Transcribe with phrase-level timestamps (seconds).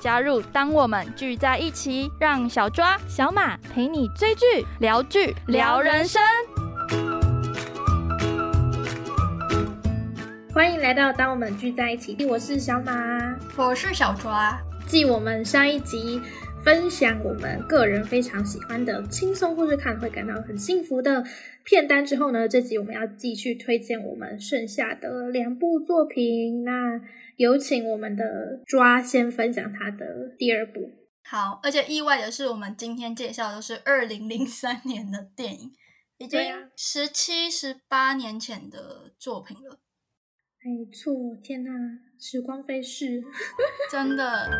[0.00, 6.22] 加入当我们聚在一起，让小抓、小马陪你追剧、聊剧、聊人生。
[10.54, 12.92] 欢迎来到当我们聚在一起，我是小马，
[13.56, 14.58] 我是小抓。
[14.86, 16.18] 继我们上一集
[16.64, 21.22] 分享我们个人非常喜欢的轻松或是看会感到很幸福的
[21.62, 26.64] 片单之后呢，这集我们要继续推荐我们剩下的两部作品。
[26.64, 27.00] 那
[27.40, 30.78] 有请我们的抓先分享他的第二部。
[31.24, 35.72] 好，而且意外的是，我们今天介绍的是二零零三年的电影，
[36.18, 36.38] 已经
[36.76, 39.80] 十七、十八年前的作品了。
[40.62, 41.72] 没错，天哪，
[42.20, 43.22] 时光飞逝，
[43.90, 44.50] 真的。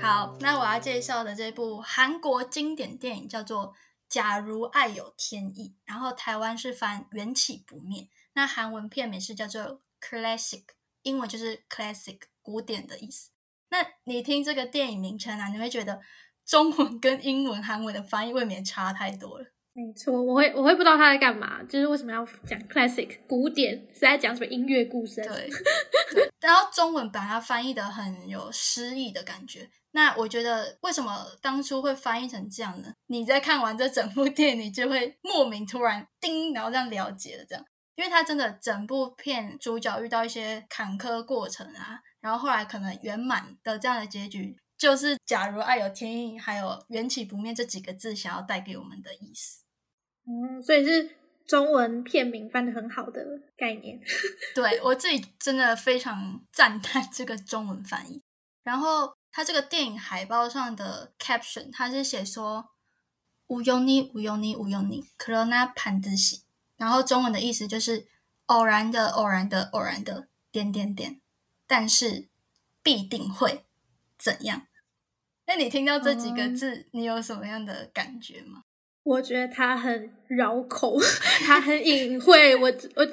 [0.00, 3.72] 好，那我要介绍的这部韩国经典电影叫做。
[4.12, 10.64] 假如爱有天意，然后台湾是翻缘起不灭，那韩文片名是叫做 classic，
[11.00, 13.30] 英文就是 classic 古典的意思。
[13.70, 15.98] 那你听这个电影名称啊，你会觉得
[16.44, 19.46] 中文跟英文、韩文的翻译未免差太多了。
[19.72, 25.22] 没错，我会我会不知道他在干嘛，就是为什么要讲 classic 古典是在讲什么音乐故事？
[25.24, 25.48] 对，
[26.38, 29.70] 然后中文把它翻译的很有诗意的感觉。
[29.94, 32.92] 那我觉得，为什么当初会翻译成这样呢？
[33.08, 37.62] 你在看完这整部电影，你就会莫名突然叮，然后这样了解了这样，
[37.96, 49.62] 因为它真的整部片主角遇到一些坎坷过程啊，然后后来可能圆满的这样的结局，就是假如爱有天意，还有缘起不灭这几个字想要带给我们的意思。
[50.26, 53.22] 嗯，所以是中文片名翻的很好的
[53.58, 54.00] 概念。
[54.54, 58.22] 对我自己真的非常赞叹这个中文翻译，
[58.62, 59.12] 然后。
[59.32, 62.68] 他这个电影海报上的 caption，他是写说
[63.48, 66.42] “无用你，无用你，无用你”，可罗那潘子喜。
[66.76, 68.06] 然后中文的意思就是
[68.46, 71.20] “偶然的，偶然的，偶然的点点点”，
[71.66, 72.28] 但是
[72.82, 73.64] 必定会
[74.18, 74.66] 怎样？
[75.46, 78.64] 那你听到这几个字，你有什么样的感觉吗？
[79.04, 80.96] 我觉得他很绕口，
[81.44, 83.08] 他很隐晦，我我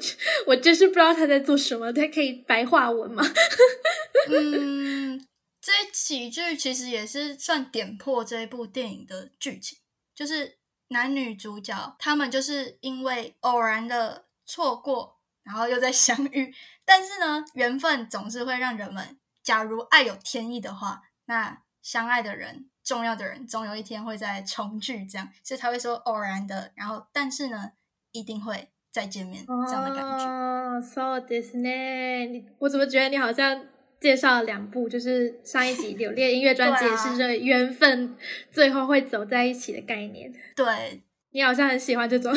[0.47, 1.91] 我就是不知道他在做什么。
[1.91, 3.23] 他可以白话文吗？
[4.29, 5.25] 嗯。
[5.69, 9.77] 这喜剧其实也是算点破这一部电影的剧情，
[10.15, 10.57] 就是
[10.87, 16.51] 男女主角他们就是因为偶然的错过，然后又在相遇，
[16.83, 27.73] 但是呢，缘分总是会让人们，假如爱有天意的话，那相爱的人、重要的人，总有一天会再重聚，这样，所以他会说偶然的，然后但是呢，
[28.11, 30.25] 一定会再见面这样的感觉。
[30.25, 32.25] 哦，so this 呢？
[32.25, 33.67] 你我怎么觉得你好像？
[33.99, 38.15] 介绍了两部，就是上一集《柳烈音乐专辑》是这缘分
[38.49, 40.33] 最后会走在一起的概念。
[40.55, 41.01] 对
[41.31, 42.33] 你好像很喜欢这种，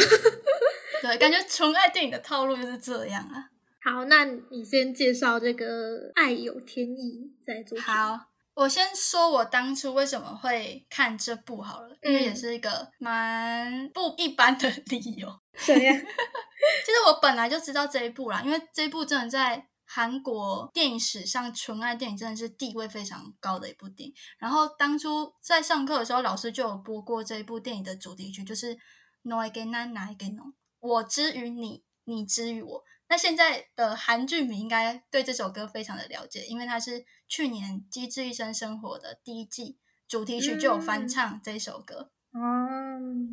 [1.02, 3.48] 对，感觉纯爱电影的套路就是这样啊。
[3.80, 7.80] 好，那你先介绍这个《爱有天意》再做。
[7.80, 8.18] 好，
[8.54, 15.28] 我先说我当初为什么会看这部好了，因为也是一个蛮不一般的理由。
[15.56, 15.94] 怎样？
[15.96, 19.64] 其实我本来就知道这一部啦，因为这一部真的在。
[19.94, 24.14] 韩国电影史上纯爱电影真的是地位非常高的一部电影。
[24.38, 28.74] 然后当初在上课的时候，老师就有播过这一部电影的主题曲，就是
[29.20, 30.42] 《No Again No Again No》，
[30.80, 32.82] 我之于你，你之于我。
[33.08, 39.76] 那现在的韩剧迷应该对这首歌非常的了解，因为它是去年《机智医生生活》的第一季
[40.08, 42.10] 主题曲就有翻唱这首歌。
[42.32, 42.40] 哦。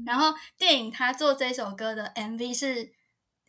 [0.05, 2.98] 然后电影他做这首歌的 MV 是。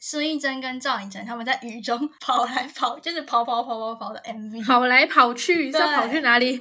[0.01, 6.59] 孙艺珍跟赵寅成他们在雨中 跑来跑，就是跑跑跑跑跑的 MV，跑来跑去，要跑去哪里？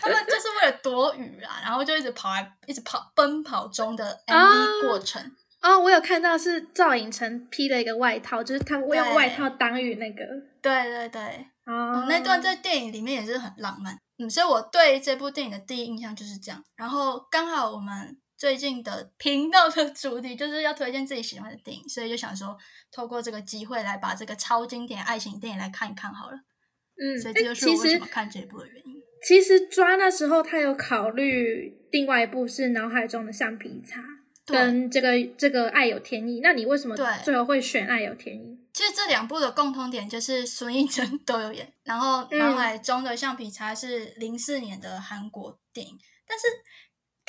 [0.00, 5.22] 他们就是为了躲雨啊，然后就一直跑来，一直跑，奔跑中的 MV 过程。
[5.60, 10.24] 哦，我有看到是赵寅成披了一个外套，就是他们用外套挡雨那个。
[10.62, 13.94] 对对对，哦，那段在电影里面也是很浪漫。
[14.18, 16.62] 嗯，所以我对这部电影的第一印象就是这样。
[16.76, 18.16] 然后刚好我们。
[18.40, 22.56] 最近的频道的主题就是要推荐自己喜欢的电影，所以就想说，
[22.90, 26.38] 透过这个机会来把这个超经典爱情电影来看一看好了。
[26.96, 28.94] 嗯，所以这就是我为什么看这部的原因。
[29.28, 34.02] 其实抓那时候他有考虑另外一部是脑海中的橡皮擦，
[34.46, 36.40] 跟这个这个爱有天意。
[36.42, 38.58] 那你为什么最后会选爱有天意？
[38.72, 46.46] 其实这两部的共通点就是孙艺珍 都有演，然后嗯脑海中的橡皮擦是零四年的韩国电影，但是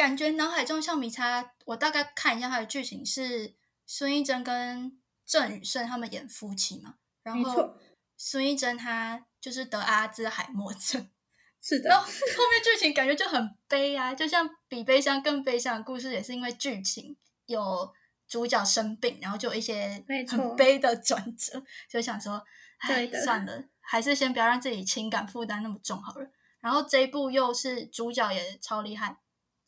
[0.01, 3.53] 感觉脑海中的橡皮擦，我大概看一下它的剧情是
[3.86, 7.75] 孙艺珍跟郑宇盛他们演夫妻嘛，然后
[8.18, 11.07] 孙艺珍她就是得阿兹海默症，
[11.62, 17.15] 是的然后，后面剧情感觉就很悲啊，就像比悲伤更悲伤的故事，也是因为剧情
[17.45, 17.94] 有
[18.27, 22.44] 主角生病，然后就有一些很悲的转折，就想说，
[22.80, 26.27] 哎算了，还是先不要让自己情感负担那么重好了。
[26.59, 29.18] 然后这一部又是主角也超厉害，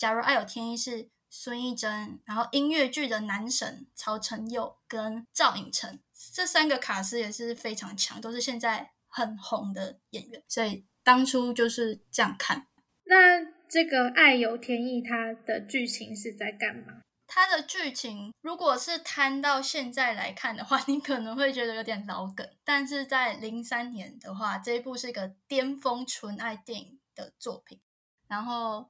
[0.04, 5.98] 假如爱有天意是孙艺珍，然后音乐剧的男神曹承佑跟赵寅成
[6.34, 12.68] 这三个卡司也是非常强，都是现在很红的演员，所以当初就是这样看。
[13.06, 17.00] 那这个《爱有天意》它的剧情是在干嘛？
[17.26, 27.80] 它的剧情如果是摊到现在来看的话， 你可能会觉得有点老梗，但是在零三年的话，这一部是一个巅峰纯爱电影的作品。
[28.28, 28.90] 然后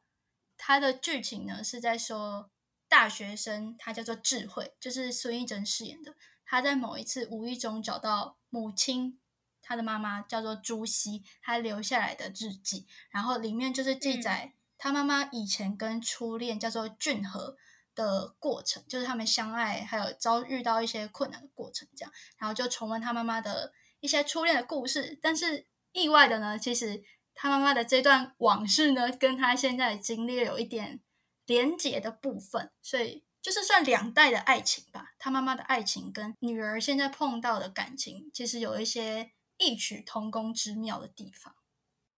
[0.66, 2.50] 它的剧情呢是在说
[2.88, 6.16] 大学生，他叫做智慧，就是孙艺珍饰演的。
[6.46, 9.20] 他在某一次无意中找到母亲，
[9.62, 17.58] 他的妈妈叫做朱熹，他留下来的日记，然后里面就是记载他妈妈以前跟初恋叫做俊和
[17.94, 25.20] 的过程，就是他们相爱，还有遭遇到一些困难的过程，这样，然后就重温他妈妈的一些初恋的故事。
[25.22, 27.04] 但是意外的呢，其实
[27.36, 31.00] 他妈妈的这段往事呢，跟他现在的经历有一点
[31.46, 35.14] 连结的部分，所以就是算两代的爱情吧。
[35.20, 41.56] 他妈妈的爱情跟女儿现在碰到的感情，其实有一些异曲同工之妙的地方。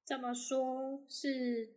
[0.06, 1.74] 怎么说是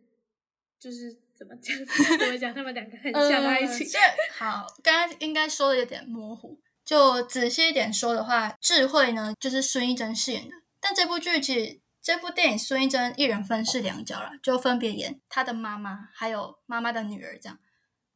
[0.79, 1.75] 就是怎么讲？
[2.19, 2.53] 怎么讲？
[2.53, 3.87] 他们两个很像的爱情。
[3.87, 3.97] 这
[4.37, 17.59] 好，刚刚应该说的有点模糊，就仔细一点说的话，智慧呢就是孙艺珍饰演的，但这部剧其实这部电影孙艺珍一人分饰两角了，就分别演她的妈妈还有妈妈的女儿这样。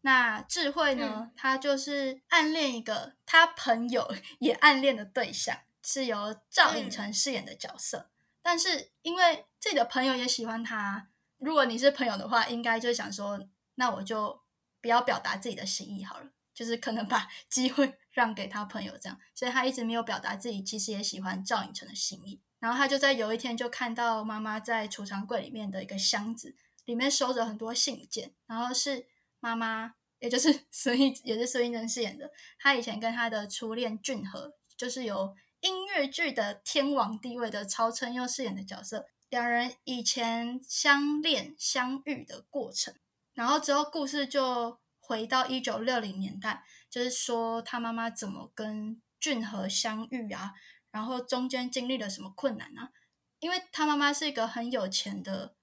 [0.01, 8.09] 那智慧呢，她就是暗恋一个她朋友也暗恋的对象，是由赵寅成饰演的角色。
[8.41, 14.41] 但是因为自己的朋友也喜欢他，如果你是朋友的话，应该就想说，那我就
[14.81, 22.41] 不要表达自己的心意好了，就是可能把机会 让给他朋友这样，所以他一直没有表达自己其实也喜欢赵寅成的心意。
[22.63, 26.55] 然后他就在有一天就看到妈妈在储藏柜里面的一个箱子，
[26.85, 29.05] 里面收着很多信件，然后是
[29.41, 42.95] 妈妈，也就是 孙艺，也是孙艺珍饰演的，她以前跟她的初恋俊和，就是由音乐剧的天王地位的曹承佑饰演的角色，两人以前相恋相遇的过程，
[43.33, 50.53] 然后之后故事就回到一九六零年代，就是说他妈妈怎么跟俊和相遇啊，
[50.93, 52.91] 然后中间经历了什么困难啊？
[53.39, 55.55] 因为他妈妈是一个很有钱的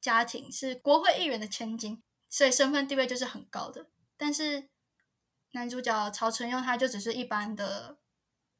[0.00, 3.86] 家庭，是国会议员的千金，所以身份地位就是很高的。
[4.18, 4.68] 但是
[5.52, 7.96] 男主角曹承佑他就只是一般的，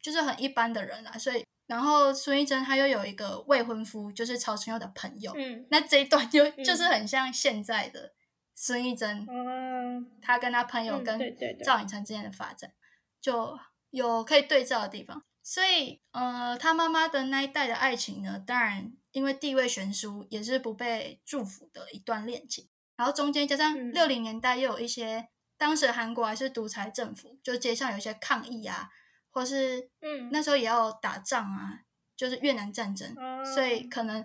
[0.01, 8.15] 就是很一般的人啊，所以然后孙艺珍她又有一个未婚夫，就是曹承佑的朋友，嗯，那这一段就就是很像现在的
[8.55, 12.73] 孙艺珍，哦，他跟他朋友嗯跟赵寅成之间的发展，
[13.21, 13.59] 就
[13.91, 15.23] 有可以对照的地方。
[15.51, 22.69] 所以，呃，他妈妈的那一代的爱情呢，当然因为地位悬殊，也是不被祝福的一段恋情。
[22.99, 23.91] 然后中间加上嗯。
[23.93, 28.91] 六零年代又有一些，当时韩国还是独裁政府，就街上有一些抗议啊，
[29.31, 30.29] 或是嗯。
[30.31, 31.81] 那时候也要打仗啊，
[32.15, 34.23] 就是越南战争，哦所以可能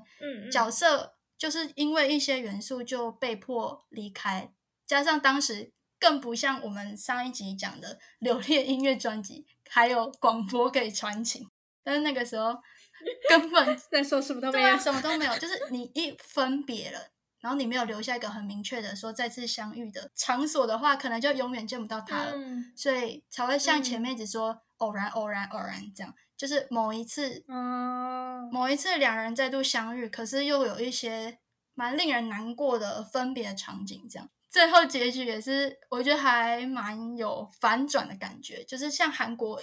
[0.52, 4.52] 角色就是因为一些元素就被迫离开，
[4.86, 11.50] 加上当时更不像我们上一集讲的 流恋音乐专辑，还有广播可以传情，
[11.84, 12.56] 但是那个时候
[13.28, 17.00] 根本 在说什么都没有啊，，什么都没有，就是你一分别了。
[17.42, 22.32] 然后你没有留下一个很明确的说再次相遇的场所的话，可能就永远见不到他了。
[22.36, 31.40] 嗯所以才会像前嗯面一直说、偶然、偶然、偶然这样，就是某一次嗯，某一次两人再度相遇，可是又有一些
[31.74, 39.60] 蛮令人难过的分别场景，这样最后结局也是我觉得还蛮有反转的感觉，就是像韩国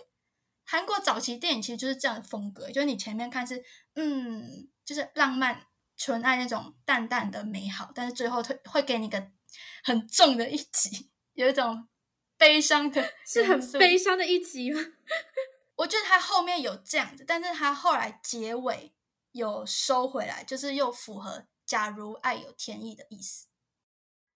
[0.65, 3.63] 韩国早期电影其实就是这样的风格，就是你前面看是
[3.95, 5.65] 嗯，就是浪漫
[5.97, 9.31] 纯爱那种淡淡的美好，但是最后会会给你个
[9.85, 11.87] 很重的一集，有一种
[12.37, 14.81] 悲伤的 是很悲伤的一集吗？
[15.77, 18.93] 我觉得他后面有这样子，但是他后来结尾
[19.31, 23.47] 有收回来，就是又符合“假如爱有天意”的意思。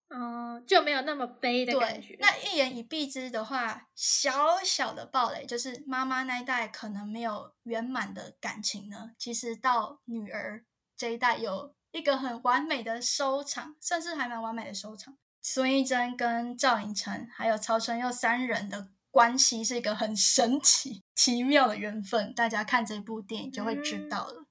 [0.09, 2.15] 哦，就没有那么悲的感觉，。
[2.19, 10.63] 那一言以蔽之的话，小小的暴雷就是妈妈那一代可能没有圆满的感情呢，其实到女儿
[10.95, 15.17] 这一代有一个很完美的收场，甚至还蛮完美的收场。
[15.41, 24.45] 孙艺珍跟赵寅成还有曹承佑三人的关系是一个很神奇、奇妙的缘分，大家看这部电影就会知道了。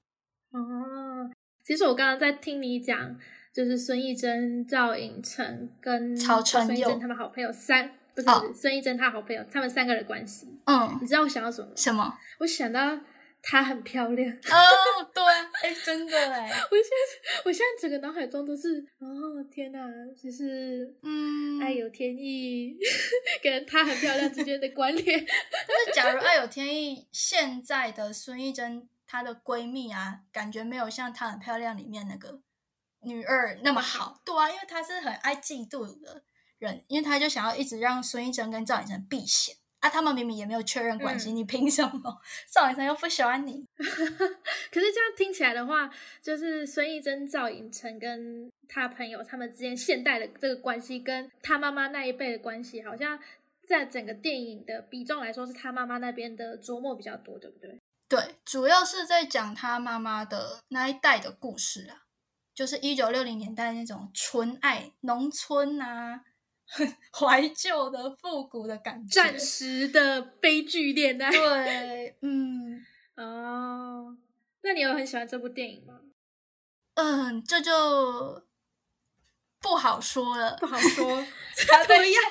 [0.51, 1.31] 哦，
[1.65, 3.17] 其实我刚刚在听你讲，
[3.55, 10.45] 就是孙艺珍、赵寅成跟曹承佑他们好朋友三，不是、哦孙艺珍他好朋友，他们三个人的关系。
[10.65, 11.71] 嗯，你知道我想到什么？
[11.73, 12.13] 什么？
[12.39, 12.99] 我想到
[13.41, 14.29] 她很漂亮。
[14.29, 19.07] 哦， 对啊，哎，真的哎，我现在我现在整个脑海中都是哦
[19.49, 19.79] 天哪，
[20.21, 22.75] 就是嗯，爱有天意
[23.41, 25.05] 跟她很漂亮之间的关联。
[25.25, 32.41] 但是，假如爱有天意，现在的孙艺珍她的闺蜜啊，感觉没有像她很漂亮里面那个
[33.05, 34.19] 女二那么好。
[34.25, 36.23] 对啊，因为他是很爱嫉妒的
[36.57, 39.89] 人，因为他就想要一直让孙艺珍跟赵寅成避嫌啊。
[39.89, 42.21] 他们明明也没有确认关系，嗯你凭什么？
[42.51, 43.65] 赵寅成又不喜欢你？
[43.77, 45.89] 可是这样听起来的话，
[46.21, 53.19] 就是孙艺珍、赵寅成跟他朋友他们之间现代的这个关系，跟他妈妈那一辈的关系，好像
[53.67, 57.79] 在整个电影的比重来说，是他妈妈那边的琢磨比较多，对不对？
[58.07, 62.04] 对，主要是在讲他妈妈的那一代的故事啊，
[62.55, 66.23] 就是一九六零年代那种纯爱农村啊，
[66.65, 69.13] 很 怀旧的复古的感觉。
[69.21, 71.29] 暂时的悲剧恋爱。
[71.29, 72.83] 对，嗯
[73.17, 74.17] 哦，
[74.61, 75.99] 那你有很喜欢这部电影吗？
[76.95, 78.41] 嗯，这就
[79.59, 80.55] 不好说了。
[80.57, 81.21] 不好说，
[81.67, 82.23] 他怎么样？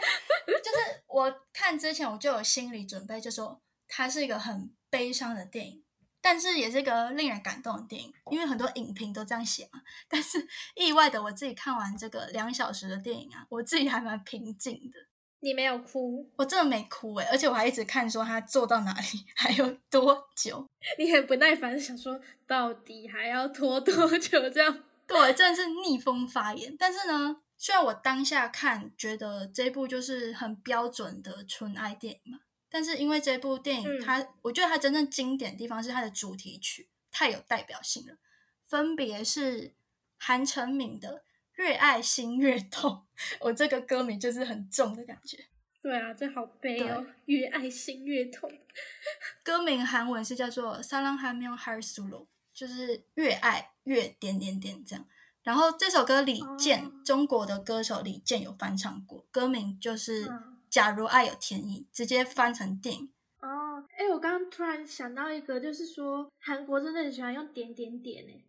[0.46, 5.83] 就是我看之前我就有心理准备，就说它是一个很悲伤的电影，
[6.26, 9.82] 但是也是一个令人感动的电影，因为很多影评都这样写嘛。
[10.08, 14.98] 但是意外的，我自己看完这个两小时的电影啊，我自己还蛮平静的，
[15.40, 20.66] 你没有哭，我真的没哭欸诶、而且我还一直看说他做到哪里， 还有多久。
[20.98, 24.82] 你很不耐烦，想说到底还要拖多久这样？
[25.06, 26.74] 对，真的是逆风发言。
[26.78, 32.38] 但是呢，虽然我当下看觉得这部就是很标准的纯爱电影嘛，
[32.73, 38.17] 但是因为这部电影嗯它，我觉得它真正经典的地方是它的主题曲太有代表性了，
[38.65, 39.73] 分别是
[40.17, 41.17] 韩成敏的《
[41.55, 43.05] 越爱心越痛》，
[43.39, 45.45] 我这个歌名就是很重的感觉。
[45.81, 48.51] 对啊，这好悲哦，越爱心越痛。
[49.43, 55.05] 歌名韩文是叫做《사랑하면할수록》，就是越爱越点点点这样。
[55.41, 63.08] 然后这首歌李健，哦中国的歌手李健有翻唱过，歌名就是《嗯 假如爱有天意》，直接翻成电影。
[63.40, 68.44] 哦，哎，我刚刚突然想到一个，就是说韩国真的很喜欢用点点点诶，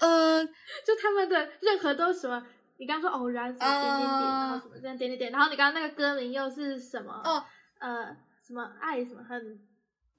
[0.00, 0.44] 嗯、
[0.84, 2.44] 就他们的任何都什么，
[2.78, 7.12] 你刚刚说偶然什么点点点，啊然后什么这样点点点，然后你刚刚那个歌名又是什么？
[7.24, 7.44] 哦，
[7.78, 9.60] 呃，什么爱什么很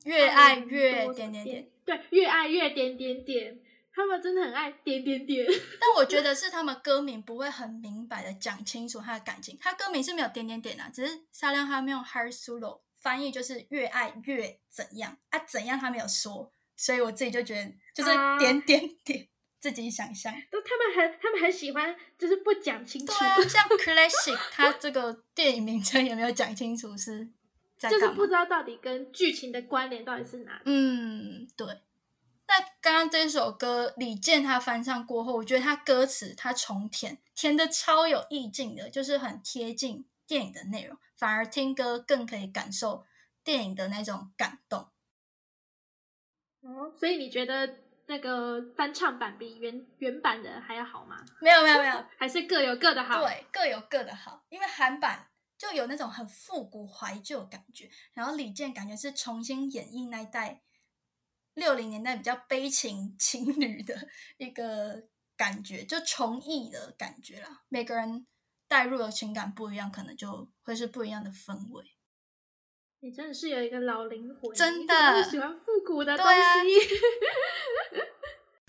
[0.05, 3.59] 越爱越点点点。，对，越爱越点点点，
[3.97, 5.43] 他们真的很爱点点点。
[5.81, 19.27] 但我觉得是他们歌名不会很明白的讲清楚他的感情，他歌名是没有点点点啊，只是沙亮他没有 hard solo 翻译就是越爱越怎样啊怎样他没有说，所以我自己就觉得就是啊点点点，
[19.59, 20.31] 自己想象。
[20.51, 27.27] 都他们很他们很喜欢，就是不讲清楚对，啊， 像 classic 他这个电影名称有没有讲清楚是
[27.79, 30.61] 就是不知道到底跟剧情的关联到底是哪里。
[30.65, 31.67] 嗯，对。
[32.47, 43.05] 那刚刚这首歌李健他翻唱过后，我觉得他歌词他重填，填的超有意境的，就是很贴近电影的内容，反而听歌更可以感受
[43.43, 44.87] 电影的那种感动。
[46.61, 51.23] 哦，所以你觉得那个翻唱版比原原版的还要好吗？
[51.41, 55.27] 没有没有没有，还是各有各的好？，对，各有各的好，因为韩版
[55.57, 60.61] 就有那种很复古怀旧感觉，然后李健感觉是重新演绎那一代
[61.57, 65.03] 六零年代比较悲情 情侣的一个
[65.35, 67.63] 感觉，就重艺的感觉啦。
[67.67, 68.27] 每个人
[68.67, 71.83] 带入的情感不一样，可能就会是不一样的氛围。
[72.99, 76.69] 你真的是有一个老灵魂，真的喜欢复古的东对啊西。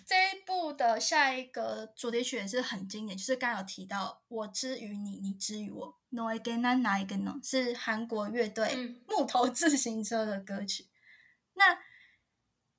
[0.07, 7.39] 这一部的下一个主题曲也是很经典，就是刚刚有提到“我之于你，你之于我 ”，No again 那哪一个呢？
[7.43, 10.87] 是韩国乐队嗯木头自行车的歌曲。
[11.53, 11.79] 那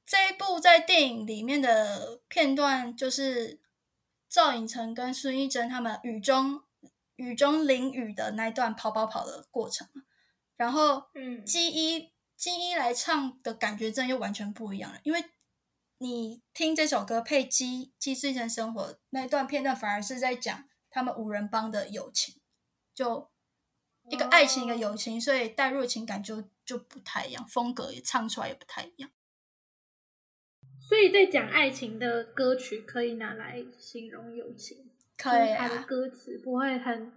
[0.09, 3.61] 这一部在电影里面的片段，就是
[4.27, 6.63] 赵寅成跟孙艺珍他们雨中
[7.17, 10.01] 雨中淋雨的那一段跑跑跑的过程嘛。
[10.57, 11.45] 然后嗯。
[11.45, 15.23] 基一基一来唱的感觉真的又完全不一样了，因为
[15.99, 22.41] 你听这首歌配基基之前生活那一段片段，反而是在讲他们五人帮的友情，
[22.95, 23.29] 就
[24.09, 24.77] 一个爱情，一个哦。
[24.77, 29.11] 友情，所以带入情感就就不太一样，风格也唱出来也不太一样。
[30.89, 37.13] 所以在讲爱情的歌曲可以拿来形容友情，可以就是它的啊，歌词不会很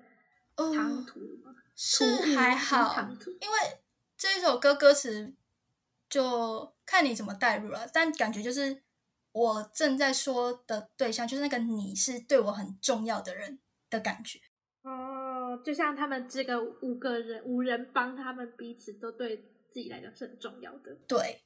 [0.57, 1.57] 嗯唐突吗？
[1.75, 2.05] 是
[2.37, 3.09] 还好
[3.41, 3.57] 因为
[4.14, 5.33] 这一首歌歌词
[6.11, 8.83] 就看你怎么代入了，但感觉就是
[9.33, 14.38] 我正在说的对象，就是那个你是对我很重要的人的感觉。
[14.83, 19.38] 哦，就像他们这个五个人五人帮，他们彼此都对
[19.71, 20.95] 自己来讲是很重要的。
[21.09, 21.41] 对，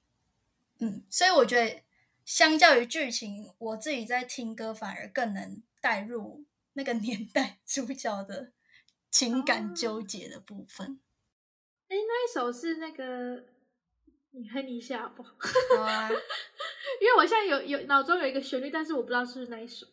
[0.80, 1.83] 嗯，所以我觉得
[2.25, 8.51] 相较于剧情，我自己在听歌反而更能带入那个年代 主角的
[9.10, 11.00] 情感哦纠结的部分。
[11.88, 13.46] 哎，那一首是那个，
[14.31, 15.36] 你哼一下好不好？
[15.77, 19.86] 好啊，因 为我现在有有脑中有一个旋律，但是我不知道是不是那一首，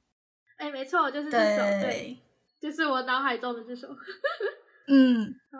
[0.56, 2.18] 哎，没错，就是这首，对，对，
[2.60, 3.88] 就是我脑海中的这首。
[4.86, 5.58] 嗯， 哦，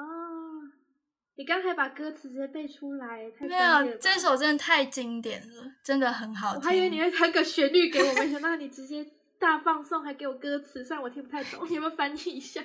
[1.36, 6.60] 你刚才把歌词直接背出来，太没专业了吧有这首真的太经典了，真的很好听。
[6.60, 9.04] 我还以为你会弹个旋律给我，没想到你直接
[9.38, 12.62] 大放送，还给我歌词，虽然我听不太懂， 你有没有翻译一下？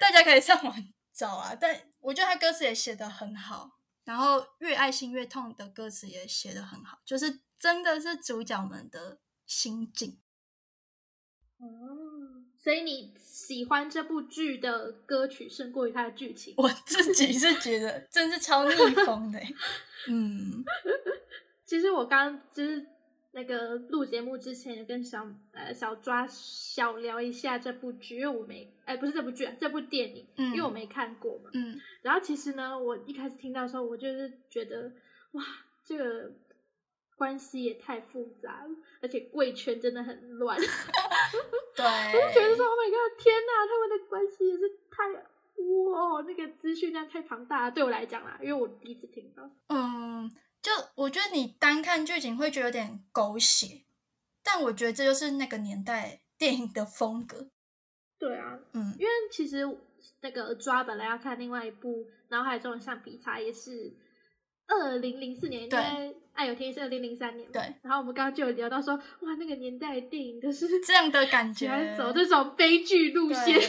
[0.00, 0.74] 大家可以上网
[1.14, 3.70] 找啊，但我觉得他歌词也写得很好，
[4.05, 10.19] 然后越爱心越痛的歌词也写得很好，就是真的是主角们的心境。
[11.57, 11.67] 哦，
[12.57, 16.53] 所以你喜欢这部剧的歌曲胜过于它的剧情？
[16.57, 19.55] 我自己是觉得真是超逆风的欸，
[20.09, 20.63] 嗯，
[21.65, 22.85] 其实我刚就是
[23.35, 31.49] 那个录节目之前，有跟小呃小抓小聊一下这部剧，因为我没哎不是这部剧啊，这部电影，嗯因为我没看过嘛。
[31.53, 34.89] 嗯，然后其实呢，我一开始听到的时候，我就是觉得
[35.33, 35.43] 哇，
[35.83, 36.31] 这个
[37.17, 38.69] 关系也太复杂了，
[39.01, 40.57] 而且贵圈真的很乱。
[41.75, 49.49] 对，我就觉得说，Oh my god，天哪，他们的关系也是太哇，那个资讯量太庞大了，对我来讲啦，因为我第一次听到。
[49.67, 50.31] 嗯，
[50.65, 53.83] 就我觉得你单看剧情会觉得有点狗血，
[54.43, 57.51] 但我觉得这就是那个年代电影的风格。
[58.17, 59.59] 对啊，嗯因为其实
[60.21, 63.93] 那个抓本来要看另外一部《脑海中的橡皮擦》，也是
[64.65, 67.53] 二零零四年，应对该《爱有天意》是二零零三年嘛。
[67.53, 73.61] 对然后我们刚刚就有聊到说，哇，那个年代的电影都是这样的感喜觉，走这种悲剧路线、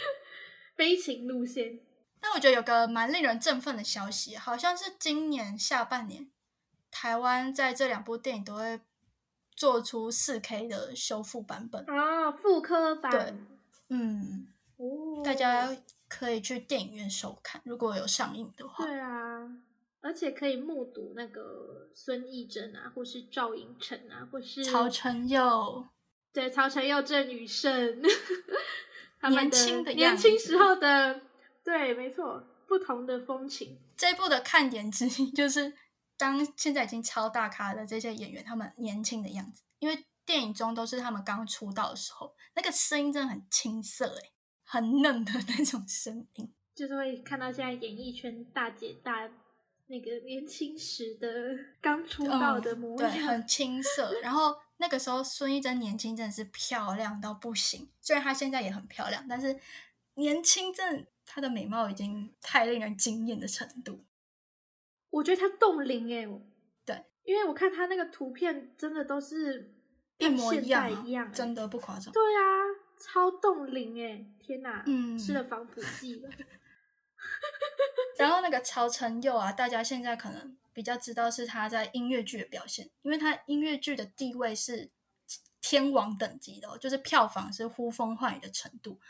[0.76, 1.80] 悲情路线。
[2.26, 6.28] 但我觉得有个蛮令人振奋的消息，好像是今年下半年，
[6.90, 8.80] 台湾在这两部电影都会
[9.54, 11.88] 做出四 K 的修复版本。
[11.88, 13.12] 啊，复刻版。
[13.12, 13.34] 对
[13.90, 15.68] 嗯，哦，大家
[16.08, 18.84] 可以去电影院收看，如果有上映的话。
[18.84, 19.48] 对啊，
[20.00, 25.86] 而且可以目睹那个孙艺珍啊，或是赵寅成啊，或是曹承佑，
[26.32, 28.02] 对曹承佑、郑宇盛，
[29.20, 31.20] 他们年轻的年轻时候的，
[31.66, 33.76] 对，没错，不同的风情。
[33.96, 35.74] 这一部的看点之一就是，
[36.16, 44.30] 当现在已经超大咖的这些演员，他们年轻的样子，因为电影中都是他们刚出道的时候，那个声音真的很青涩，哎，
[44.62, 46.54] 很嫩的那种声音。
[46.72, 49.28] 就是会看到现在演艺圈大姐大
[49.88, 51.28] 那个年轻时的
[51.82, 54.20] 刚出道的模嗯、对，样，很青涩。
[54.20, 59.58] 然后那个时候孙艺珍年轻真的是漂亮到不行，虽然她现在也很漂亮，但是
[60.14, 64.04] 年轻真的她的美貌已经太令人惊艳的程度。
[65.10, 66.26] 我觉得她冻龄哎，
[66.84, 69.74] 对，因为我看她那个图片真的都是
[70.18, 72.12] 一模一样、啊，一样欸，真的不夸张。
[72.12, 72.40] 对啊，
[72.98, 76.30] 超冻龄哎，天哪，嗯吃了防腐剂了。
[78.18, 84.90] 然后那个曹承佑啊，大家现在可能比较知道是他在音乐剧的表现，因为他音乐剧的地位是
[85.60, 89.00] 天王等级的、哦，就是票房是呼风唤雨的程度。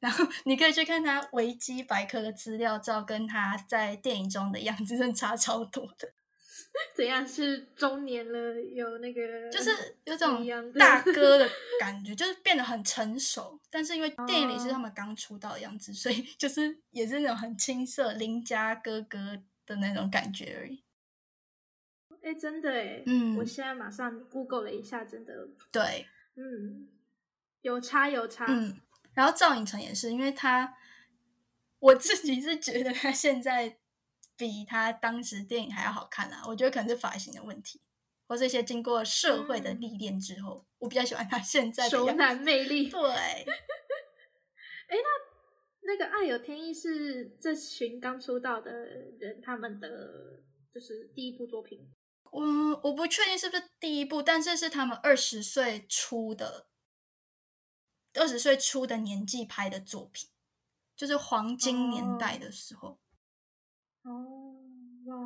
[0.00, 6.12] 然后你可以去看他维基百科的资料照，跟他在电影中的样子真的差超多的，
[6.96, 9.70] 怎样是中年了有那个就是
[10.04, 13.60] 有不种大哥的感觉，就是变得很成熟。
[13.70, 20.82] 但是因为电影里是他们刚出道的样子，所以就是也是那种很青涩邻家哥哥的那种感觉而已。
[22.22, 26.88] 哎、真的哎，嗯我现在马上 Google 了一下，真的，对，嗯，
[27.62, 28.78] 有差有差，嗯，
[29.14, 30.76] 然后赵寅成也是，因为他
[31.78, 33.78] 我自己是觉得他现在
[34.36, 36.42] 比他当时电影还要好看啦。
[36.46, 37.80] 我觉得可能是发型的问题，
[38.26, 42.10] 或是一些经过社会的嗯历练之后，我比较喜欢他现在的熟。
[42.12, 42.88] 男魅力。
[42.88, 43.00] 对，
[44.88, 44.96] 哎
[45.82, 49.88] 那个《爱有天意》是这群刚出道的人他们的
[50.72, 51.88] 就是第一部作品。
[52.30, 52.40] 我
[52.84, 56.66] 我不确定是不是第一部，但是是他们二十岁出的，
[58.14, 60.28] 二十岁出的年纪拍的作品，
[60.96, 62.98] 就是黄金年代的时候。
[64.02, 64.56] 哦，
[65.06, 65.16] 哇！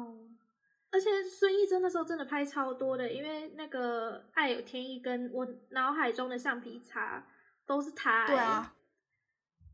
[0.90, 7.26] 而且孙艺珍那时候真的拍超多的，因为那个《爱有天意》跟我脑海中的橡皮擦
[7.66, 8.74] 都是他、对啊，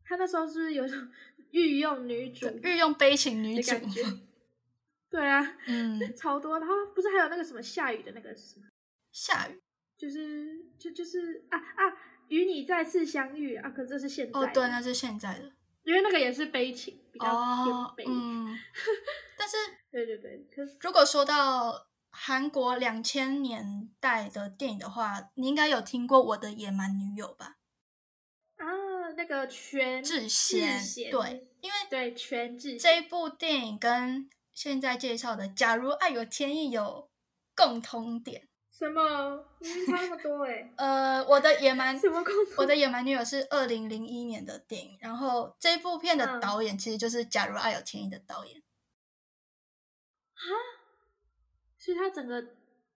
[0.04, 1.10] 他那时候是不是有一种
[1.52, 3.74] 御用女主御用悲情女主？
[5.10, 6.58] 对啊， 嗯，超多。
[6.58, 8.66] 然后不是还有那个什么下雨的那个是什么？
[9.12, 9.60] 下雨
[9.98, 11.96] 就是就就是啊啊，
[12.30, 13.70] 与你再次相遇啊！
[13.70, 18.04] 可这是现在哦，对，那是现在的因为那个也是悲情，比较悲。
[18.06, 18.56] 嗯，
[19.36, 19.56] 但是
[19.90, 27.56] 对对对，可是如果说到韩国两千年代的电影的话，你应该有听过《我的野蛮女友》吧？
[28.56, 28.66] 啊，
[29.16, 37.10] 那个全智贤贤，对，因为对全智这一部电影跟现在介绍的《假如爱有天意》有
[37.56, 38.49] 共通点。
[38.80, 39.44] 什么？
[39.58, 42.24] 明明差那么多哎、 呃，我的野蛮什么
[42.56, 48.62] 我的野蛮女友是二零零一年的电影，然后这部片的嗯导演其实就是《假如爱有天意》的导演。
[51.78, 52.42] 所以他整个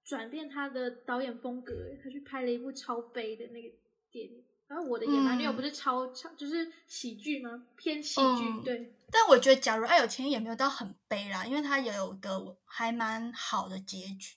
[0.05, 3.68] 转变他的导演风格欸，他去拍了一部超悲的那个
[4.11, 4.42] 电影。
[4.66, 7.66] 然后我的野蛮女友嗯不是超超就是喜剧吗？
[7.77, 8.94] 偏喜剧，嗯对。
[9.11, 14.37] 但我觉得《假如爱有天意》也没有到很悲啦，因为他也有一个还蛮好的结局。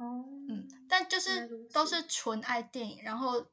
[0.00, 3.46] 哦，嗯，但就是都是纯爱电影，然后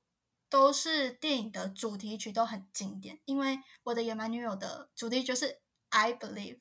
[0.50, 3.20] 都是电影的主题曲都很经典。
[3.26, 6.60] 因为我的野蛮女友的主题曲就是 I believe,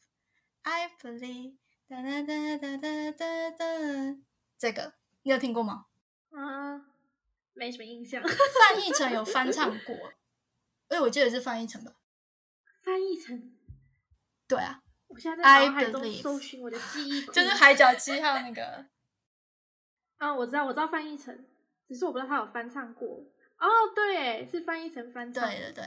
[0.62, 1.54] I believe，
[1.88, 3.64] 哒哒哒哒哒哒哒，
[4.58, 5.86] 这个你有听过吗？
[6.32, 6.82] 啊，
[7.54, 8.20] 没什么印象。
[8.26, 9.94] 范逸臣有翻唱 过，
[10.88, 11.92] 哎，我记得是范逸臣吧？
[12.82, 13.52] 翻译成，
[14.48, 18.84] 对啊，我现在在脑海中搜寻我的记忆， 就是《海角七号》那个。
[20.18, 21.44] 啊，我知道，我知道翻译成，
[21.88, 23.22] 只是我不知道他有翻唱过。
[23.58, 25.48] 哦，对，是翻译成翻唱。
[25.48, 25.84] 对对对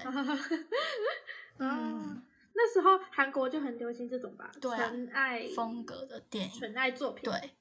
[1.58, 6.52] 嗯， 嗯，那时候韩国就很流行这种吧，对啊纯爱风格的电影。
[6.52, 7.52] 纯爱作品。，对，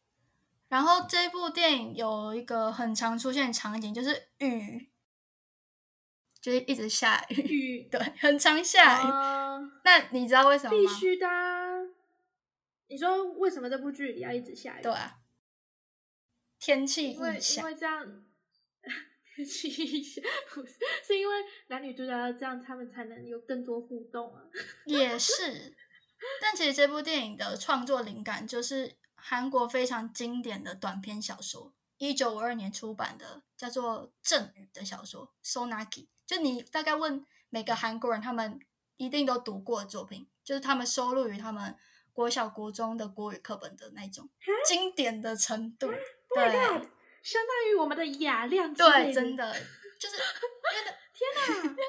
[0.69, 4.89] 然后这部电影有一个很常出现的场景，就是雨，
[6.41, 9.07] 就是一直下雨，雨对，很常下雨。
[9.11, 10.79] 哦那你知道为什么吗？
[10.79, 11.79] 必须的啊。
[12.89, 14.83] 你说为什么这部剧里要一直下雨？
[14.83, 15.19] 对啊，
[16.59, 17.65] 天气因为因。
[17.65, 18.25] 为这样，
[19.35, 20.75] 天气异响不是，
[21.07, 21.35] 是因为
[21.69, 24.43] 男女主角要这样，他们才能有更多互动啊。
[24.87, 25.77] 也是，
[26.41, 35.87] 但其实这部电影的创作灵感就是韩国非常经典的短篇小说，一九五二年出版的，叫做《阵雨》的小说《Sonaki》。
[36.27, 38.59] 就你大概问每个韩国人，他们
[38.97, 41.77] 一定都读过的作品，就是他们收录于他们
[42.13, 44.29] 国小、国中的国语课本的那种
[44.67, 45.89] 经典的程度。
[46.35, 46.53] 对
[47.23, 49.53] 相当于我们的雅量之对，真的
[49.99, 50.95] 就是因为
[51.67, 51.77] 天哪！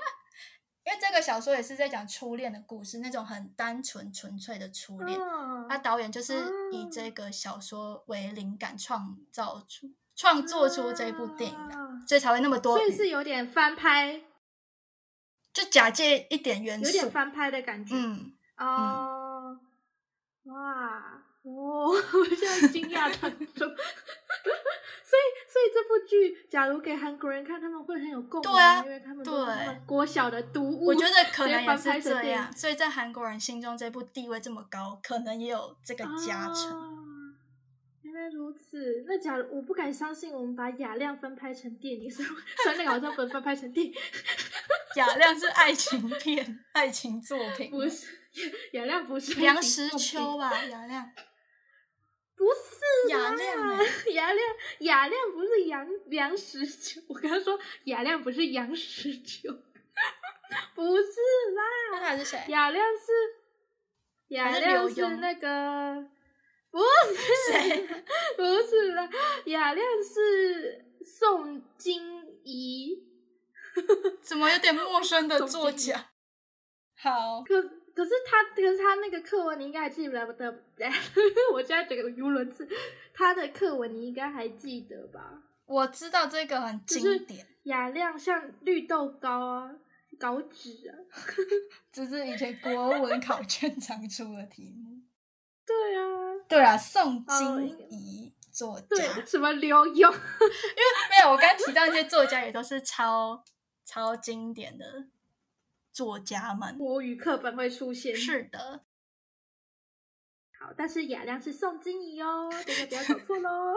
[0.85, 5.19] 因为这个小说也是在讲初恋的故事，那种很单纯纯粹的初恋。
[5.19, 6.33] 嗯他导演就是
[6.71, 14.19] 以这个小说为灵感创造出、创作出这部电影的，啊所以才会那么多所以，是有点翻拍，
[15.53, 17.11] 就假借一点元素有点。
[17.11, 17.93] 翻拍的感觉。
[17.95, 19.59] 嗯，哦，
[20.45, 23.69] 哇，哦， 我现在惊讶当中。
[25.03, 29.51] 所以，所以这部剧，假如给韩国人看，他们会很有共鸣，对啊因为他们都是
[29.85, 30.87] 国小的读物。
[30.87, 36.71] 我觉得可能也是这样，所以在韩国人心中这部地位这么高，可能也有这个加成。
[36.71, 36.95] 啊
[38.01, 43.93] 原来如此，那假如我不敢相信，我们把雅亮翻拍成电影， 所以那个好像不能翻拍成电影，
[44.97, 48.07] 雅亮是爱情片、爱情作品，不是
[48.71, 50.51] 雅亮不是梁实秋，吧？
[50.65, 51.11] 雅亮，
[52.35, 52.68] 不是
[53.09, 59.51] 雅亮欸雅 亮雅亮不是杨杨十九，我刚刚说雅亮不是杨十九，
[60.75, 61.03] 不是
[61.55, 62.39] 啦，那他是谁？
[62.47, 63.11] 雅亮是
[64.29, 66.05] 雅亮是那个
[66.71, 67.87] 不是谁？
[68.37, 69.09] 不是啦，
[69.45, 73.05] 雅亮是宋金怡。
[74.21, 76.11] 怎么有点陌生的总作家？
[76.97, 77.61] 好，可
[77.99, 80.53] 可是他，可是他那个课文你应该还记不得的。
[81.51, 82.65] 我现在整个语无伦次，
[83.13, 85.43] 他的课文你应该还记得吧？
[85.65, 89.69] 我知道这个很就是经典，雅亮像绿豆糕啊，
[90.17, 90.95] 稿纸啊，
[91.91, 95.01] 这是以前国文考卷常出的题目。
[95.65, 96.01] 对啊，
[96.47, 100.13] 对啊，宋哦金怡作家，对，什么刘墉，因为
[101.09, 103.43] 没有，我刚提到那些作家也都是超
[103.83, 104.85] 超经典的
[105.99, 106.77] 作家们。
[106.77, 108.15] 国语课本会出现。
[108.15, 108.85] 是的，
[110.57, 113.73] 好，但是雅亮是宋金怡哦，大家不要搞错喽。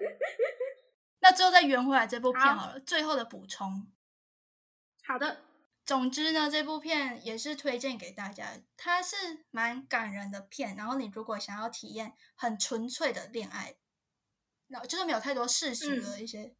[1.20, 3.90] 那最后再圆回来这部片好好了，最后的补充。
[5.02, 5.40] 好的，
[5.86, 10.76] 总之呢，这部片也是推荐给大家，它是蛮感人的片。
[10.76, 13.76] 然后你如果想要体验很纯粹的恋爱，
[14.68, 16.54] 然后就是没有太多世俗的一些，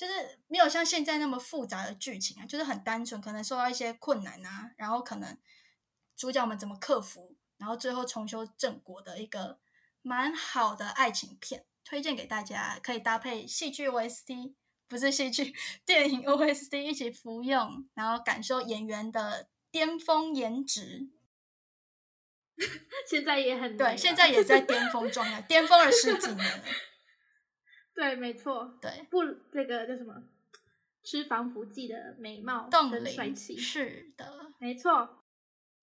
[0.00, 5.36] 就是没有像现在那么复杂的剧情啊，就是很单纯，可能受到一些困难啊，然后可能
[6.16, 9.58] 主角们怎么克服，然后最后重修正果的一个
[10.00, 14.54] 蛮好的爱情片，推荐给大家，可以搭配戏剧 OST。
[14.88, 21.10] 不是戏剧， 电影 OST 一起服用，然后感受演员的巅峰颜值。
[23.06, 26.64] 现在也很美对，现在也在 巅峰状态，巅峰了十几年了。
[28.00, 30.22] 对，没错，对，不那个叫什么
[31.02, 34.52] 吃防腐剂的美貌冻跟帅龄气，是的。
[34.58, 35.22] 没错。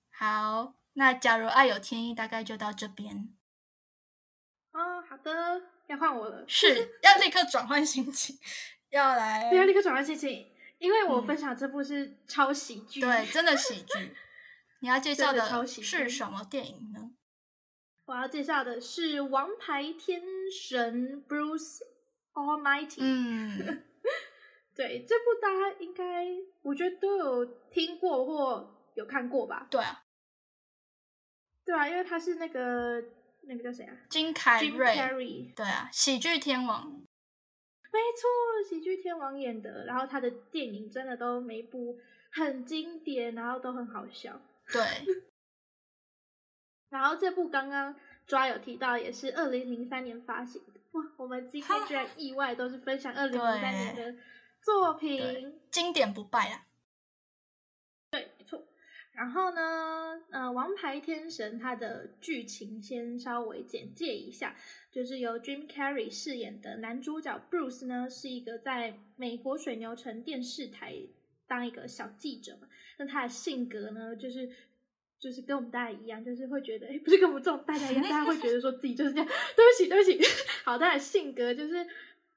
[0.10, 3.32] 好，那假如爱有天意，大概就到这边。
[4.72, 8.36] 哦，好的，要换我了，是 要立刻转换心情，
[8.90, 14.16] 要来对，要立刻转换心情，因为我嗯分享这部是超喜剧，对，真的喜剧。
[14.80, 17.12] 你要介 绍的是什么电影呢？
[18.06, 21.80] 我要介绍的是《王牌天神 Bruce
[22.42, 22.90] Almighty》。
[23.00, 23.58] 嗯，
[24.76, 26.26] 对，这部大家应该
[26.62, 29.68] 我觉得都有听过或有看过吧？
[29.70, 30.04] 对啊，
[31.66, 33.04] 对啊，因为他是那个
[33.42, 39.86] 那个叫谁啊金凯？Jim 瑞，Carrey，对啊，喜剧天王，没错，喜剧天王演的。
[39.86, 42.00] 然后他的电影真的都每一部
[42.32, 44.40] 很经典，然后都很好笑。
[44.72, 44.82] 对，
[46.90, 47.96] 然后这部刚刚
[48.26, 50.77] 抓有提到，也是二零零三年发行的。
[50.92, 54.16] 哇，我们今天居然意外都是分享二零零三年的
[54.62, 55.18] 作品。
[55.18, 56.66] 对经典不败啊。
[58.12, 58.66] 对，没错。
[59.12, 64.56] 然后呢，呃，《王牌天神》它的剧情先稍微简介一下，
[64.92, 70.96] 就是由 Jim Carrey 饰演的男主角 Bruce 呢，是一个在美国水牛城电视台
[71.48, 72.68] 当一个小记者嘛。
[73.00, 74.52] 那他的性格呢，就是
[75.20, 79.26] 就是跟我们大家一样，就是会觉得，哎，不是跟我们这种大家一样，大家会觉得说自己就是这样。
[79.56, 80.20] 对不起，对不起。
[80.64, 81.86] 好，他的性格就是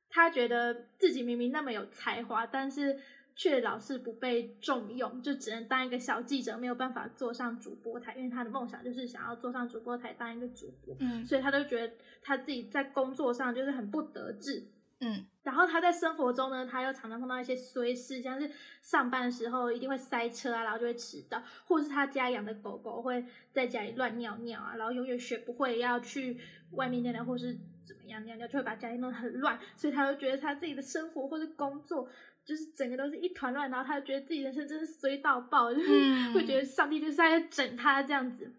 [0.08, 2.98] 他觉得自己明明那么有才华，但是
[3.36, 14.66] 却老是不被重用，就只能当一个小记者，没有办法坐上主播台，因为他的梦想就是想要坐上主播台当一个主播，嗯所以他就觉得他自己在工作上就是很不得志。
[15.00, 18.50] 嗯，然后他在生活中呢，他又常常碰到一些衰事，像是
[18.82, 26.38] 上班的时候一定会塞车啊，然后就会迟到，或者是他家养的狗狗会在家里乱尿尿啊，然后永远学不会要去
[26.72, 32.06] 外面尿尿，或是怎么样尿尿，就会把家里弄得很乱，所以他就觉得他自己的生活或是工作
[32.44, 38.52] 就是整个都是一团乱，然后他就觉得自己人生真是衰到爆，就是嗯会觉得上帝就是在整他这样子。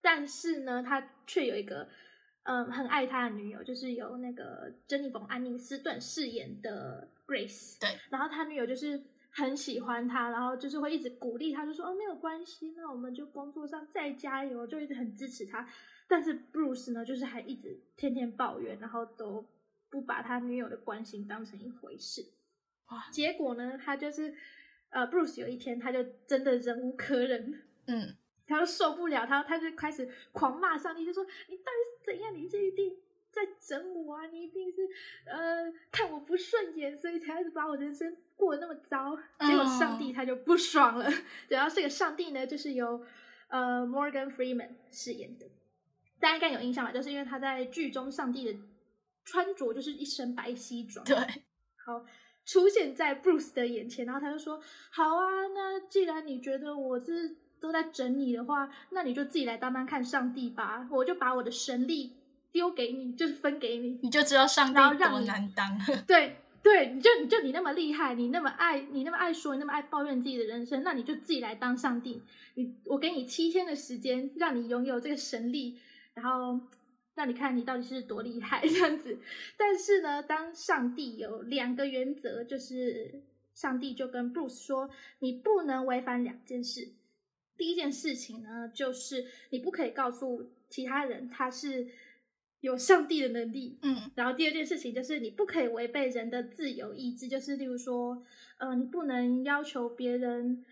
[0.00, 1.86] 但是呢，他却有一个
[2.50, 7.78] 嗯很爱他的女友，就是由那个珍妮弗·安妮斯顿饰演的 Grace。
[7.78, 15.68] 对，然后他女友就是很喜欢他，然后就是会一直鼓励他，就说哦没有关系，那我们就工作上再加油，就一直很支持他。
[16.08, 19.46] 但是 Bruce 呢，就是还一直天天抱怨，然后都
[19.88, 22.26] 不把他女友的关心当成一回事。
[22.88, 24.34] 哇结果呢，他就是
[24.88, 28.16] 呃，Bruce 有一天他就真的忍无可忍，嗯，
[28.48, 32.34] 他就受不了，他他就开始狂骂上帝，就说你到底是怎样？
[32.34, 32.96] 你这一定
[33.30, 34.26] 在整我啊！
[34.26, 34.82] 你一定是
[35.26, 39.16] 呃看我不顺眼，所以才一直把我人生过得那么糟。
[39.38, 41.08] 结果上帝他就不爽了，
[41.48, 43.04] 然后这个上帝呢，就是由
[43.48, 45.46] 呃 Morgan Freeman 饰演的，
[46.18, 46.90] 大家应该有印象吧？
[46.90, 48.58] 就是因为他在剧中上帝的
[49.24, 51.16] 穿着就是一身白西装，对，
[51.76, 52.04] 好
[52.44, 62.12] 出现在 Bruce 的眼前，然后他就说：“好啊，那既然你觉得我是都在整你的话，那你就自己来当当看上帝吧，我就把我的神力
[62.50, 63.98] 丢给你，就是分给你。
[64.02, 65.78] 你就知道上帝多难当。
[66.06, 72.22] 对对，你就你就你那么厉害，你那么爱你那么爱说，你那么爱抱怨自己的人生，那你就自己来当上帝。
[72.54, 75.78] 你我给你七天的时间，让你拥有这个神力，
[76.14, 76.60] 然后
[77.14, 79.18] 让你看你到底是多厉害 这样子。
[79.56, 83.22] 但是呢，当上帝有两个原则，就是
[83.54, 86.88] 上帝就跟 Bruce 说，你不能违反两件事。
[87.60, 91.86] 第一件事情呢，就是你不可以告诉其他人他是
[92.60, 98.24] 有上帝的能力，嗯然后第二件事情就是你不可以违背人的自由意志，就是例如说，
[98.56, 100.64] 呃，你不能要求别人，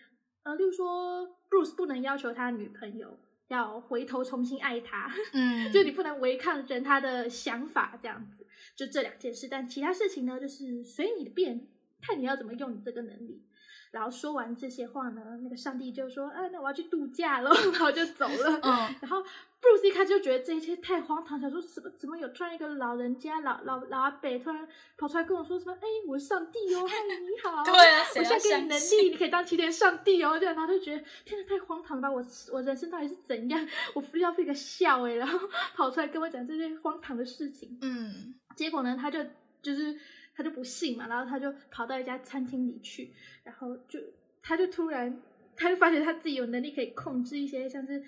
[0.45, 9.47] 呃，例如说，Bruce 不能要求他女朋友要回头重新爱他，嗯， 就你不能违抗人他的想法，这样子，就这两件事。
[9.47, 11.69] 但其他事情呢，就是随你的便，
[12.01, 13.43] 看你要怎么用你这个能力。
[13.91, 18.61] 然后说完这些话呢，那个上帝就说：“啊，那我要去度假了。” 然后就走了。
[18.63, 25.73] 嗯，然后布鲁斯一开始就觉得这一切太荒唐，想说怎么怎么有突然一个老人家老老老阿伯突然跑出来跟我说什么？
[25.81, 27.65] 哎，我是上帝哦，嗨，你好。
[27.65, 30.39] 对啊，我现在给你能力，你可以当齐天上帝哦。
[30.39, 32.11] 这样，然后就觉得天哪，太荒唐了吧！
[32.11, 32.23] 我
[32.53, 33.67] 我人生到底是怎样？
[33.95, 35.39] 我非要被个笑哎， 然后
[35.75, 37.79] 跑出来跟我讲这些荒唐的事情。
[37.81, 39.19] 嗯结果呢，他就
[39.63, 39.97] 就是
[40.39, 43.11] 他就不信嘛，然后他就跑到一家餐厅里去，
[43.43, 43.99] 然后就
[44.41, 45.21] 他就突然
[45.57, 48.01] 他就发现他自己有能力可以控制一些像是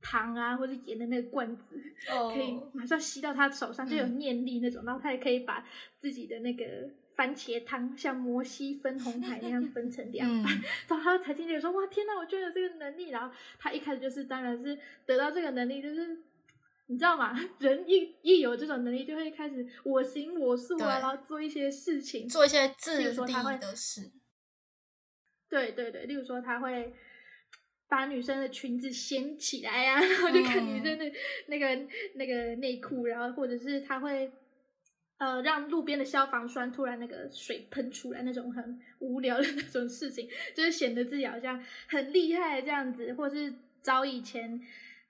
[0.00, 1.78] 糖啊或者盐的那个罐子，
[2.10, 5.62] 哦可以马上吸到他手上，就有嗯念力那种，然后他也可以把
[5.98, 6.64] 自己的那个
[7.14, 10.52] 番茄汤像摩西分红海那样分成两嗯半，
[10.88, 13.10] 然后他才进去说哇天哪，我居然有这个能力！
[13.10, 16.16] 然后他一开始就是当然是得到这个能力，就是
[16.88, 17.38] 你知道吗？
[17.60, 24.10] 人一一有这种能力，就会开始我行我素啊，然后做一些事情，做一些自例如说立他会的事。
[25.50, 26.92] 对对对，例如说他会
[27.88, 31.10] 把女生的裙子掀起来呀、 然后就看女生的
[31.46, 34.30] 那个、那个内裤，然后或者是他会
[35.18, 44.60] 呃让路边的消防栓突然那个水喷出来，那种很无聊的 那种事情，就是显得自己好像很厉害这样子，或是找以前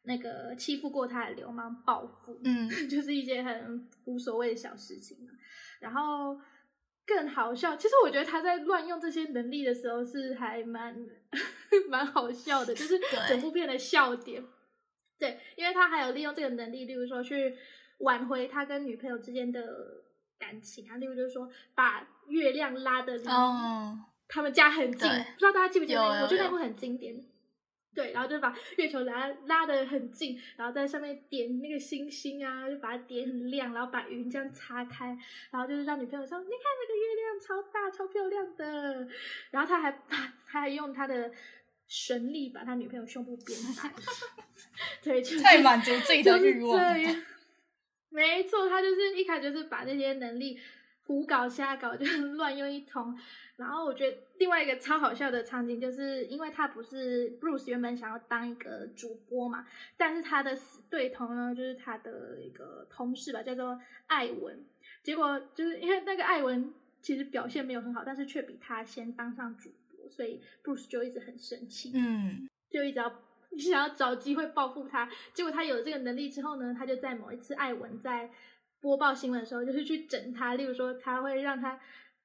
[0.09, 5.31] 那个欺负过他的流氓报复，嗯 就是一些很无所谓的小事情嘛。
[5.81, 6.41] 然后
[7.07, 10.97] 更好笑，其实我觉得他在乱用这些能力的时候是还蛮
[11.89, 14.43] 蛮好笑的，就是整部片的笑点。
[15.19, 17.55] 对，因为他还有利用这个能力，例如说去
[17.99, 19.63] 挽回他跟女朋友之间的
[20.39, 27.15] 感情啊，例如就是说把月亮拉的离哦，他们家很近，不知道大家记不记得我觉得那部很经典。
[27.99, 35.07] 对，然后就把月球拉拉的很近，然后在上面点那个星星啊，就把它点很亮，然后把云这样擦开，
[35.51, 39.09] 然后就是让女朋友说：“你看那个月亮超大、超漂亮的。”
[39.51, 41.33] 然后他还把他还用他的
[41.89, 43.93] 神力把他女朋友胸部变大，
[45.03, 46.81] 对，就是太满足自己的欲望
[48.11, 50.57] 没错，他就是一开始就是把这些能力
[51.09, 53.19] 胡搞瞎搞， 就是乱用一通。
[53.57, 59.67] 然后我觉得另外一个超好笑的场景，就是因为他不是 Bruce 原本想要当一个主播嘛，
[59.97, 64.63] 但是他的死对头呢，就是他的一个同事吧，叫做艾文。
[65.03, 71.93] 结果就是因为那个艾文其实表现没有很好，但是却比他先当上主播，所以 Bruce 就一直很生气。
[71.95, 73.11] 嗯就一直要
[73.57, 75.09] 想要找机会报复他。
[75.33, 78.31] 结果他有了这个能力之后呢，他就在某一次艾文在
[78.81, 81.81] 播报新闻的时候，就是去整他，例如说他会让他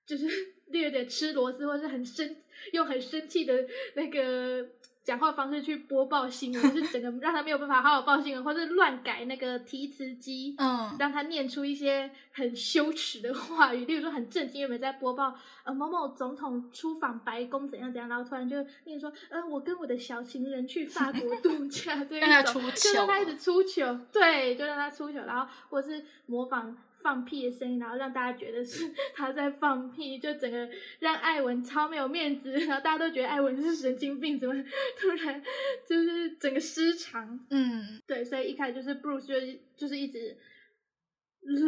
[0.06, 0.28] 就是
[0.68, 2.36] 略点吃螺丝，或是很生
[2.72, 4.68] 用很生气的那个。
[5.04, 10.96] 讲话方式去播报新闻， 就是整个让他没有办法好好报新闻，或是乱改那个提词机，嗯。
[10.98, 26.78] 让他念出一些很羞耻的话语，例如说很震惊，有没有在播报呃某某总统出访白宫怎样怎样，然后突然就念说呃我跟我的小情人去法国度假这一 让他种，出就让他一直出糗，对，就让他出糗，然后或者是模仿。
[27.04, 30.68] 放屁的声音，然后让大家觉得是 他在放屁，就整个
[31.00, 34.56] 让艾文超没有面子，然后大家都觉得艾文是神经病，怎么
[34.98, 35.44] 突然
[35.88, 37.46] 就是整个失常？
[37.50, 40.38] 嗯对，所以一开始就是 Bruce 就是就是一直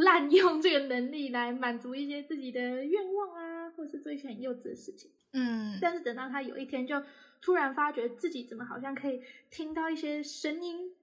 [0.04, 5.12] 滥用这个能力来满足一些自己的愿望啊，或者是做一些很幼稚的事情。
[5.34, 7.04] 嗯但是等到他有一天就
[7.42, 9.22] 突然发觉自己怎么好像可以
[9.52, 10.96] 听到一些声音，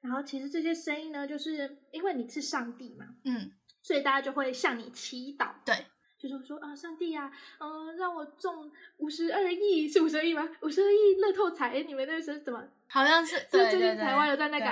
[0.00, 3.50] 然后其实这些声音呢，就是因为你是上帝嘛，嗯，
[3.82, 5.50] 所以大家就会向你祈祷。
[5.64, 5.74] 对，
[6.18, 10.48] 就是说啊，上帝啊，嗯、让我中五十二亿，是五十二亿吗？
[10.62, 12.62] 五十二亿乐透彩，你们那时候怎么？
[12.88, 14.66] 好像是是对最近台湾有在那个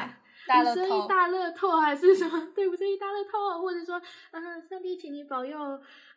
[0.61, 2.53] 五十亿乐透，大乐透还是什么？
[2.55, 5.59] 对，五十亿大乐透，或者说，嗯、上帝，请你保佑，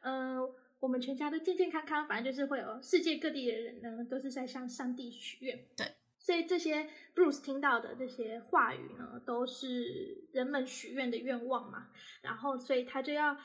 [0.01, 0.39] 嗯、
[0.79, 2.07] 我们全家都健健康康。
[2.07, 5.65] 反正就是会有世界各地的人呢，都是在向上帝许愿。
[5.77, 5.87] 对，
[6.23, 11.89] 所以这些 Bruce 听到的这些话语呢，都是人们许愿的愿望嘛。
[12.23, 13.37] 然后，所以他就要。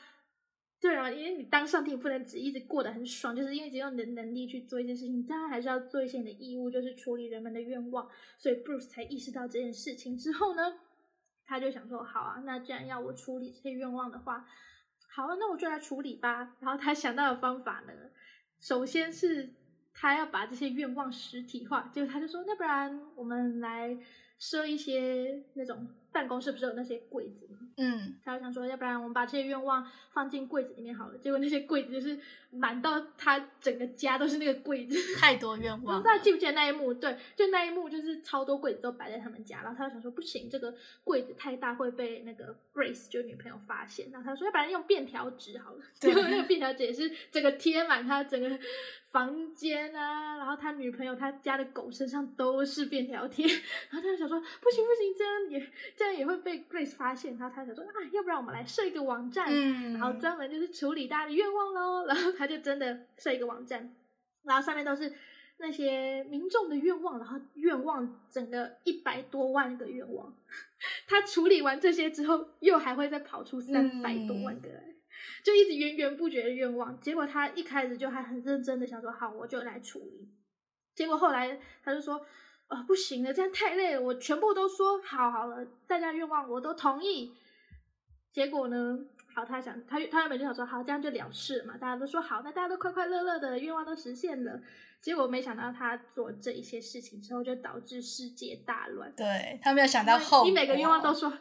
[0.81, 8.09] 对啊，因为你当上帝不能只一直过得很爽，就是因为只有你的能力去做一件事情，当然还是要做一些你的义务，就是处理人们的愿望。
[8.37, 10.79] 所以 Bruce 才意识到这件事情之后呢，
[11.43, 14.47] 他就想说：好啊，那既然要我处理这些愿望的话，
[15.09, 16.55] 好啊，那我就来处理吧。
[16.61, 17.91] 然后他想到的方法呢，
[18.61, 19.53] 首先是
[20.01, 23.97] 他要把这些愿望实体化，结果他就说：那不然我们来
[24.37, 27.59] 设一些那种办公室不是有那些柜子吗？
[27.77, 31.17] 嗯，他就想说，要不然我们把这些愿望放进柜子里面好了。
[31.17, 32.19] 结果那些柜子就是
[32.51, 35.15] 满到他整个家都是那个柜子。
[35.15, 36.07] 太多愿 不望不。
[36.07, 36.93] 知道记不记得那一幕？
[36.93, 45.79] 对，就那一幕，就是超多柜子都摆在他们家，然后他就想说，不行，这个柜子太大会被那个 Grace 就女朋友发现，然后他说，要不然用便条纸好了。
[46.01, 48.49] 对结果那个便条纸也是整个贴满他整个
[49.11, 62.05] 房间啊，然后他女朋友他家的狗身上都是便条贴，然后他就想说，不行不行，这样也这样也会被 Grace 发现，然后他想说，啊，要不然我们来设一个网站，嗯，然后专门就是处理大家的愿望喽。
[62.07, 63.93] 然后他就真的设一个网站，
[64.43, 65.13] 然后上面都是
[65.57, 70.33] 那些民众的愿望，然后愿望整个一百多万个愿望。
[71.05, 74.95] 他处理完这些之后，又还会再跑出三百多万个来。
[75.43, 80.29] 就一直源源不绝的愿望，结果他一开始就还很认真的想说，好，我就来处理。
[80.95, 82.25] 结果后来他就说，
[82.69, 87.33] 啊、不行了，这样太累了，我全部都说好好了，大家愿望我都同意。
[88.31, 88.99] 结果呢，
[89.33, 94.61] 好，他想他他原本就想说，好，这样就了事嘛，大家都说好，那大家都快快乐乐的愿望都实现了。
[95.01, 99.11] 结果没想到他做这一些事情之后，就导致世界大乱。
[99.15, 101.33] 对他没有想到后果，你每个愿望都说，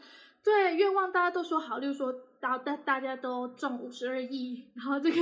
[0.42, 2.10] 对，愿望大家都说好，例如说，
[2.40, 5.16] 然后大大家都中五十二亿，然后这个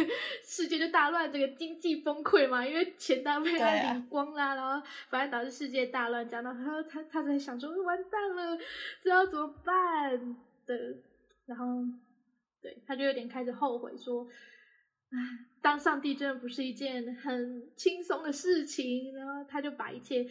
[0.44, 8.58] 世界就大乱，这个经济崩溃嘛，因为钱都被他领光啦，然后反正导致世界大乱，讲到他他他在想说，完蛋了，
[9.02, 10.36] 这要怎么办
[10.66, 10.74] 的，
[11.46, 11.64] 然后
[12.60, 14.26] 对他就有点开始后悔说。
[15.08, 15.18] 唉，
[15.62, 20.26] 当上帝真的不是一件很轻松的事情，然后他就把一切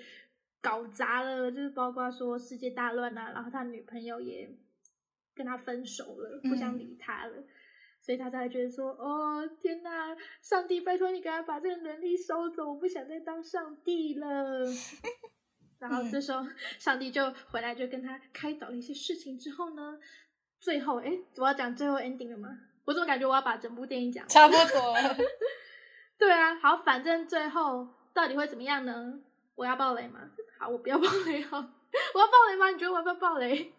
[0.62, 4.50] 搞砸了，就是包括说世界大乱啊，然后他女朋友也
[5.36, 7.44] 跟他分手了，不想理他了，
[8.00, 14.66] 所以他才会觉得说，哦天哪，上帝，拜托你给他把这个能力收走，我不想再当上帝了。
[15.78, 16.46] 然后这时候，
[16.80, 20.00] 上帝就回来，就跟他开导了一些事情之后呢，
[20.60, 22.50] 最后，哎，我要讲最后 ending 了吗？
[22.86, 24.30] 我怎么感觉我要把整部电影讲完？
[24.30, 25.18] 差不多了。
[26.18, 29.20] 对啊，好，反正最后到底会怎么样呢？
[29.56, 30.32] 我要爆雷吗？
[30.58, 32.70] 好，我不要爆雷好，我要爆雷吗？
[32.70, 33.74] 你觉得我要不要爆雷？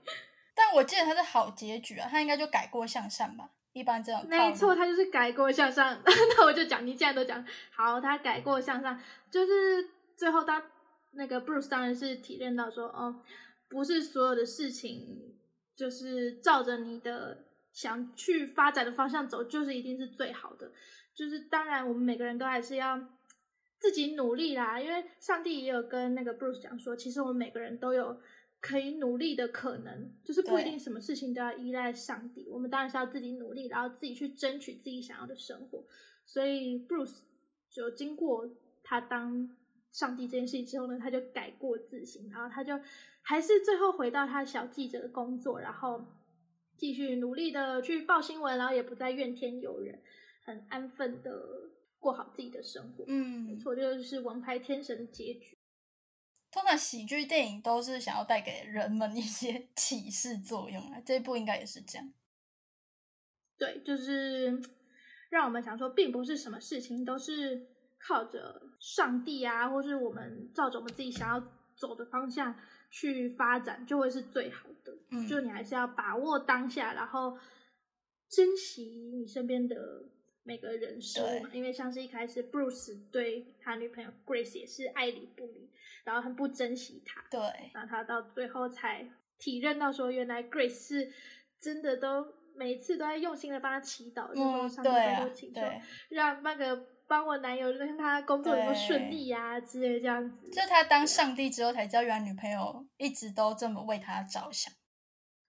[0.56, 3.50] 但我记得他是好结局啊，他应该就改过向善吧？
[3.74, 6.00] 一般这种套路没错，他就是改过向上。
[6.02, 8.98] 那我就讲，你既然都讲好，他改过向上，
[9.30, 9.52] 就是
[10.16, 10.70] 最后他
[11.10, 13.22] 那个 Bruce 当然是体认到说，哦，
[13.68, 15.36] 不是所有的事情
[15.76, 20.72] 就是照着你的想去发展的方向走，就是一定是最好的。
[21.14, 22.98] 就是当然，我们每个人都还是要
[23.78, 28.18] 自己努力啦，因为上帝也有跟那个 Bruce 讲说，其实我们每个人都有
[28.66, 35.84] 可以努力的可能，就是不一定什么事情都要依赖上帝，我们当然是要自己努力，然后自己去争取自己想要的生活。
[36.24, 37.20] 所以 Bruce
[37.70, 38.50] 就经过
[38.82, 39.48] 他当
[39.92, 42.80] 上帝这件事情之后呢，他就改过自新，然后他就
[43.22, 46.04] 还是最后回到他小记者的工作，然后
[46.76, 50.00] 继续努力的去报新闻，然后也不再怨天尤人，
[50.44, 53.04] 很安分的过好自己的生活。
[53.06, 55.56] 嗯没嗯，错，这就是《王牌天神》的结局。
[56.56, 62.12] 通常喜剧电影都是想要带给人们一些 启示作用啊，这部应该也是这样。
[63.58, 64.58] 对，就是
[65.28, 67.66] 让我们想说，并不是什么事情都是
[67.98, 71.46] 靠着上帝啊，或是我们照着我们自己想要
[71.76, 72.58] 走的方向
[72.90, 74.96] 去发展，就会是最好的。
[75.10, 77.38] 嗯就你还是要把握当下，然后
[78.30, 79.76] 珍惜你身边的
[80.46, 81.50] 每个人事物嘛。
[81.52, 85.68] 因为像是一开始 Bruce 对他女朋友 Grace 也是爱理不理，
[86.04, 87.22] 然后很不珍惜她。
[87.30, 87.40] 对，
[87.74, 89.06] 然后他到最后才
[89.38, 91.12] 体认到说，原来 Grace 是
[91.60, 100.48] 真的都每一次都在用心的帮他祈祷，就说嗯，上帝请，求，对，让那个帮我男友让他工作能够顺利呀、之类这样子。
[100.50, 104.72] 就他当上帝之后才知道，原来女朋友一直都这么为他着想。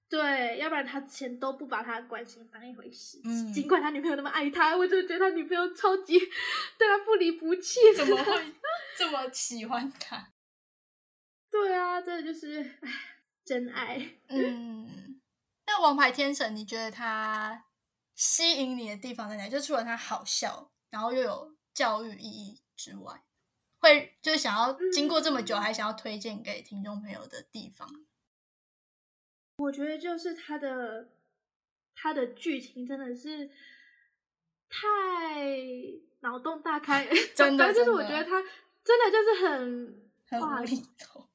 [0.10, 3.20] 对，要不然他之前都不把他的关心当一回事。
[3.26, 7.80] 嗯尽管他女朋友那么爱他，我就觉得他女朋友超级对他不离不弃。
[7.96, 8.54] 怎么会
[8.98, 10.32] 这么喜欢他？
[11.52, 12.92] 对啊，这就是唉
[13.44, 13.98] 真爱。
[14.30, 15.20] 嗯，
[15.66, 17.66] 那《王牌天神》，你觉得他
[18.16, 19.50] 吸引你的地方在哪？
[19.50, 23.24] 就除了他好笑，然后又有教育意义之外，
[23.80, 27.90] 会就是想要经过这么久，还想要推荐给听众朋友的地方。
[29.58, 31.10] 我觉得就是他的
[31.96, 33.50] 他的剧情真的是
[34.70, 34.80] 太
[36.20, 38.42] 脑洞大开， 真的 就是我觉得他
[38.84, 41.28] 真的就是很哇很无厘头，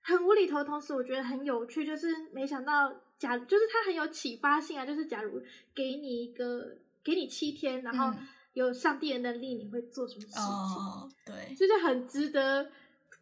[0.00, 5.42] 很无厘头，同时我觉得很有趣，就是没想到假就是他很有启发性啊，就是假如
[5.74, 10.42] 给你一个给你七天，然后嗯有上帝的能力，你会做什么事情？
[10.42, 12.70] 哦，对，就是很值得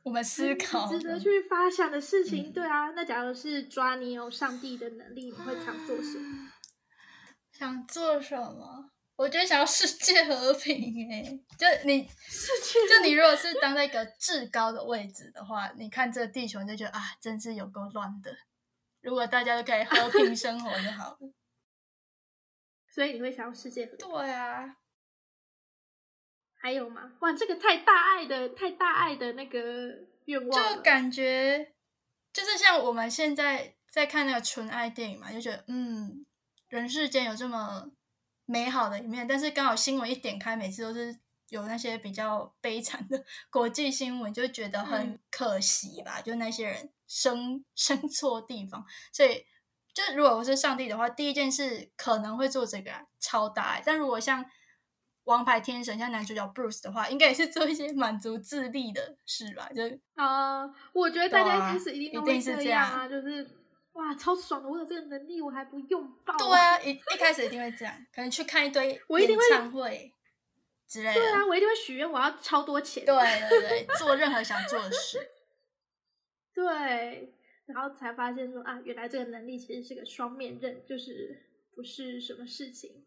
[0.02, 2.48] 我们思考值得去发想的事情。
[2.48, 6.52] 嗯对啊，那假如是抓你有上帝的能力，你会想做什么？
[7.52, 8.90] 想做什么？
[9.16, 11.22] 我觉得想要世界和平哎、
[11.58, 18.32] 就你就你如果是当在一个至高的位置的话，你看这个地球你就觉得啊，真是有够乱的。
[19.00, 21.18] 如果大家都可以和平生活就好了。
[22.88, 24.08] 所以你会想要世界和平？
[24.08, 24.76] 对啊，
[26.58, 27.12] 还有吗？
[27.20, 29.60] 哇，这个太大爱的、太大爱的那个
[30.26, 31.72] 愿望就感觉
[32.32, 36.26] 就是像我们现在在看那个纯爱电影嘛，就觉得嗯，
[36.68, 37.90] 人世间有这么
[38.44, 49.46] 美好的一面，但是刚好新闻一点开，每次都是有那些比较悲惨的国际新闻，就觉得很嗯可惜吧，就那些人生生错地方，所以。
[49.94, 54.44] 就如果我是上帝的话，第一件事可能会做这个、啊、超大爱，但如果像
[55.28, 63.46] 王牌天神像男主角 Bruce 的话，应该也是做一些 满足自利的事吧，就是啊、我觉得大家一开始一定都一会定是这样样啊，就是
[63.92, 64.68] 哇，超爽的！
[64.68, 66.36] 我有这个能力，我还不用爆。
[66.36, 70.14] 对啊，一一开始一定会这样，可能去看一堆 我一定会演唱会
[70.86, 71.14] 之类的。
[71.14, 73.04] 对啊，我一定会许愿，我要超多钱。
[73.04, 73.14] 对
[73.50, 75.18] 对对， 做任何想做的事。
[76.54, 77.34] 对，
[77.66, 83.04] 然后才发现说啊，原来这个能力其实是个双面刃，就是不是什么事情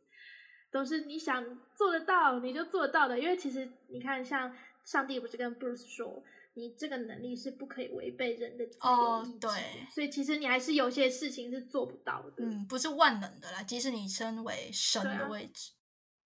[0.72, 3.20] 都是你想做得到你就做得到的。
[3.20, 9.50] 因为其实你看，像上帝不是跟 Bruce 说，你这个能力是不可以违背人的哦对
[9.90, 12.44] 所以其实你还是有些事情是做不到的。
[12.44, 15.72] 嗯，不是万能的啦，即使你身为神的位置，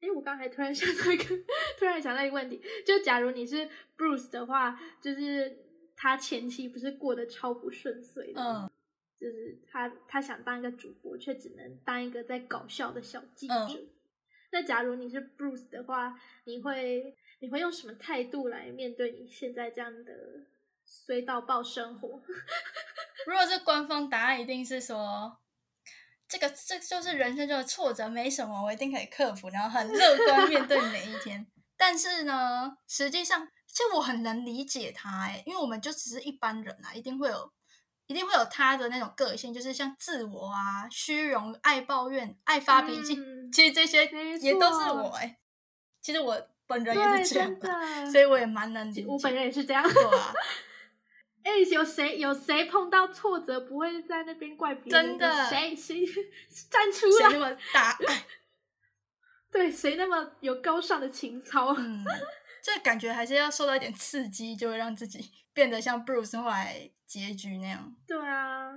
[0.02, 1.26] 哎，我刚才突然想到一个，
[1.78, 5.58] 突然想到一个问题，就假如你是 Bruce 的话，就是
[5.96, 8.70] 他前期不是过得超不顺遂的，嗯，
[9.20, 13.54] 就是他他想当一个主播，却只能当一个在搞笑的小记者。
[13.54, 13.90] 嗯
[14.56, 20.14] 那假如你是 Bruce 的话，你会你会用什么态度来面对你现在这样的
[20.86, 22.22] 衰到爆生活？
[23.28, 25.40] 如果是官方答案，一定是说。
[26.28, 31.46] 这个这就是人生中的挫折，没什么，我一定可以克服，然后很乐观面对每一天。
[31.78, 37.52] 但是呢，实际上，其实我很能理解他，哎，因为我们就只是一般人啊，一定会有，
[38.08, 44.06] 一定会有他的那种个性，就是像自我啊、虚荣、爱抱怨、爱发脾气，嗯其实这些
[44.42, 45.38] 也都是我，哎，
[46.02, 46.36] 其实我
[46.68, 49.06] 本人，也是这样真的，的，所以我也蛮能理解。
[49.08, 49.82] 我本人也是这样。
[49.82, 50.34] 对啊，
[51.44, 55.08] 哎、有谁有谁碰到挫折不会在那边怪别人？
[55.08, 56.06] 真的谁谁
[56.70, 57.30] 站出来？
[57.30, 58.26] 谁那么大 爱？
[59.50, 61.74] 对，谁那么有高尚的情操？
[61.78, 62.04] 嗯，
[62.62, 68.74] 这感觉还是要受到一点刺激，就会让自己 变得像 Bruce 后来结局那样对啊，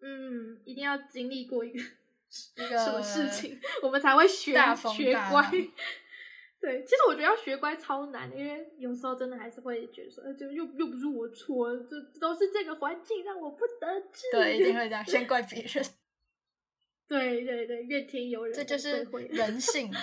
[0.00, 1.82] 嗯，一定要经历过一个
[2.30, 5.50] 什么事情，我们才会学大风学乖。
[6.60, 14.26] 对，其实我觉得要学乖超难，因为有时候真的还是会觉得说，呃，就又又不是我错，就都是这个环境让我不得志。
[14.30, 15.84] 对，一定会这样， 先怪别人，
[17.08, 20.00] 对 对对，怨天尤人，这就是人性啊。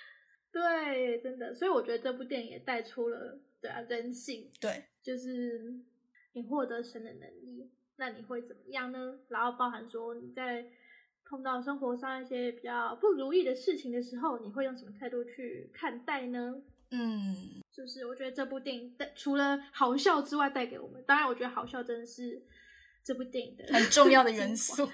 [0.50, 5.78] 对，真的，所以我觉得这部电影也带出了对啊人性，对，就是
[6.32, 9.20] 你获得神的能力，那你会怎么样呢？
[9.28, 10.64] 然后包含说你在
[11.28, 16.54] 碰到生活上一些比较不如意的事情的时候，你会用什么态度去看待呢？
[16.90, 22.42] 嗯，就是我觉得这部电影带除了好笑之外，带给我们，当然我觉得好笑真的是
[23.04, 24.88] 这部电影的很重要的元素。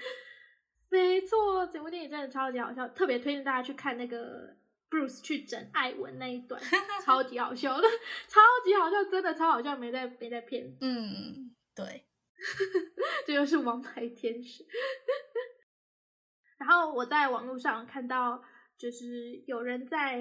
[0.89, 4.55] 没错，这部电影真的超级好笑，特别推荐大家去看那个
[4.89, 6.61] Bruce 去整艾文那一段，
[7.03, 7.87] 超级好笑的，
[8.27, 12.03] 超级好笑，真的超好笑，没在没在骗，嗯，对，
[13.25, 14.65] 这就是王牌天使。
[16.57, 18.43] 然后我在网络上看到，
[18.77, 20.19] 就是有人在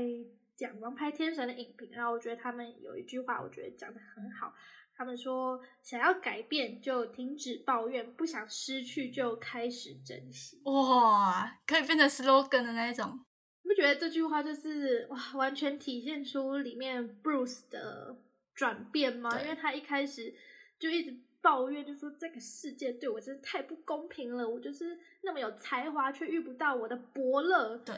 [0.56, 4.52] 讲《王牌天神》的影评，然后我觉得他们有一句话，我觉得讲的很好。
[4.96, 13.24] 他们说：“想要改变就停止抱怨，不想失去就开始珍惜。”哇，可以变成 slogan 的那一种。
[13.62, 18.16] 你不觉得这句话就是哇，完全体现出里面 Bruce 的
[18.54, 19.30] 转变吗？
[19.42, 20.32] 因为他一开始
[20.78, 27.76] 就一直抱怨，就说这个世界对我真是太不公平了，我就是那么有才华，却遇不到我的伯乐。
[27.76, 27.94] 对，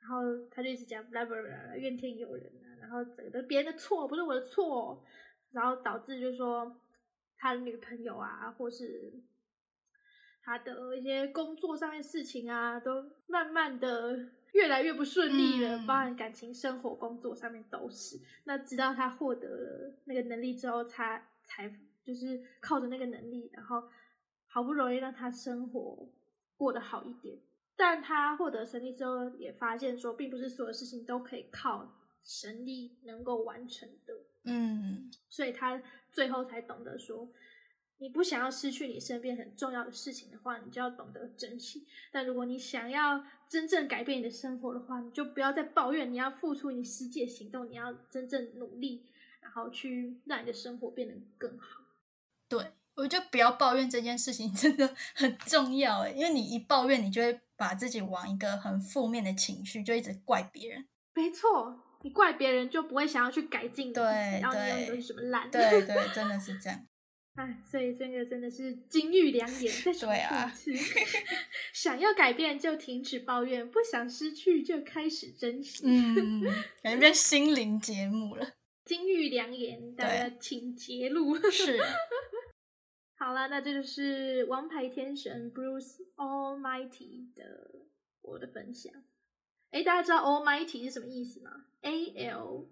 [0.00, 5.04] 然后他就一直讲 blah blah blah，怨天尤人啊，然后整个别人的错，不是我的错，
[5.52, 6.80] 然后导致就是说
[7.36, 9.12] 他的女朋友啊，或是
[10.42, 14.18] 他的一些工作上面事情啊，都慢慢的
[14.52, 18.18] 越来越不顺利了，嗯包含感情、生活、工作上面都是。
[18.44, 21.70] 那直到他获得了那个能力之后，他才
[22.04, 23.82] 就是靠着那个能力，然后
[24.46, 26.08] 好不容易让他生活
[26.56, 27.38] 过得好一点。
[27.76, 34.14] 但他获得神力之后，也发现说，并不是所有事情都可以靠神力能够完成的。
[34.44, 35.82] 嗯，所以他
[36.12, 37.30] 最后才懂得说，
[37.98, 41.86] 你不想要失去你身边很重要的事情的话，你就要懂得珍惜。
[42.12, 49.06] 但如果你想要真正改变你的生活的话，你就不要再抱怨，你要付出你实际的行动，你要真正努力，
[49.40, 51.82] 然后去让你的生活变得更好。
[52.50, 60.86] 对，我觉得不要抱怨这件事情 真的很重要诶，因为你一抱怨，你就会把自己往一个很负面的情绪，就一直怪别人。
[61.14, 65.50] 没错，你怪别人就不会想要去改进对然后你永远都对是什么烂。
[65.50, 66.86] 对 对，真的是这样。
[67.36, 70.94] 哎，所以这个真的是金玉良言，再重对啊复一次。
[71.72, 75.84] 想要改变就停止抱怨，不想失去就开始珍惜。
[75.86, 76.42] 嗯，
[76.82, 78.46] 感觉变心灵节目了。
[78.84, 81.36] 金玉良言，大家请揭露。
[81.50, 81.78] 是，
[83.22, 87.84] 好了，那这就是王牌天神 Bruce Almighty 的
[88.22, 88.90] 我的分享。
[89.72, 92.66] 哎，大家知道 Almighty 是什么意思吗？A L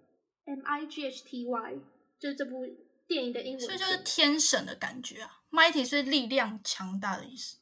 [0.45, 1.75] M I G H T Y，
[2.17, 2.65] 就是这部
[3.05, 5.43] 电影的英文所以就是天神的感觉啊。
[5.51, 7.59] Mighty 是力量强大的意思。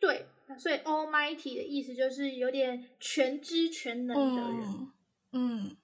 [0.00, 0.26] 对，
[0.58, 4.92] 所以 Almighty 的意思就是有点全知全能的人，
[5.30, 5.76] 嗯嗯，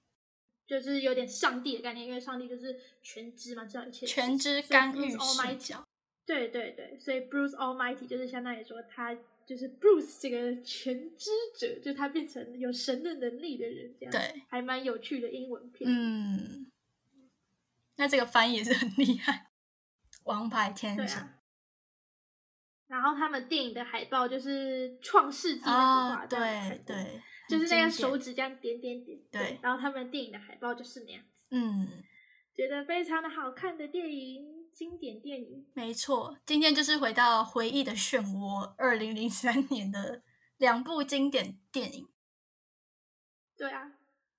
[0.67, 5.09] 就是有点上帝的概念，因为上帝就是全知嘛，知道一切全知干预
[5.57, 5.87] 角。
[6.25, 9.13] 对对对，所以 Bruce Almighty 就是相当于说他
[9.45, 15.89] 就是 Bruce 这个全知者，就他变成有神的能力的人，这样对，还蛮有趣的英文片。
[15.89, 16.71] 嗯，
[17.97, 19.51] 那这个翻译也是很厉害。
[20.23, 21.37] 王牌天神对啊。
[22.87, 29.17] 然后他们电影的海报就是创世纪的对，对，就是那个手指这样点点点。
[29.31, 32.03] 对然后他们电影的海报就是那样子，嗯，
[32.53, 35.65] 觉得非常的好看的电影，经典电影。
[35.73, 36.37] 没错。
[36.45, 40.21] 今天就是回到回忆的漩涡，二零零三年的
[40.57, 42.07] 两部经典电影。
[43.57, 43.91] 对啊，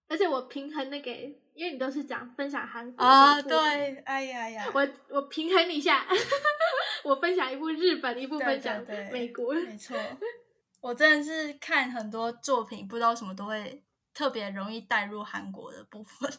[0.08, 1.10] 而且我平衡那个，
[1.54, 6.06] 因为你都是讲分享韩国啊，对，哎呀呀，我我平衡一下，
[7.04, 9.54] 我分享一部日本，一部对分享美国。
[9.54, 9.96] 没错，
[10.80, 16.32] 我真的是看很多作品，不知道什么都会特别容易带入韩国的部分。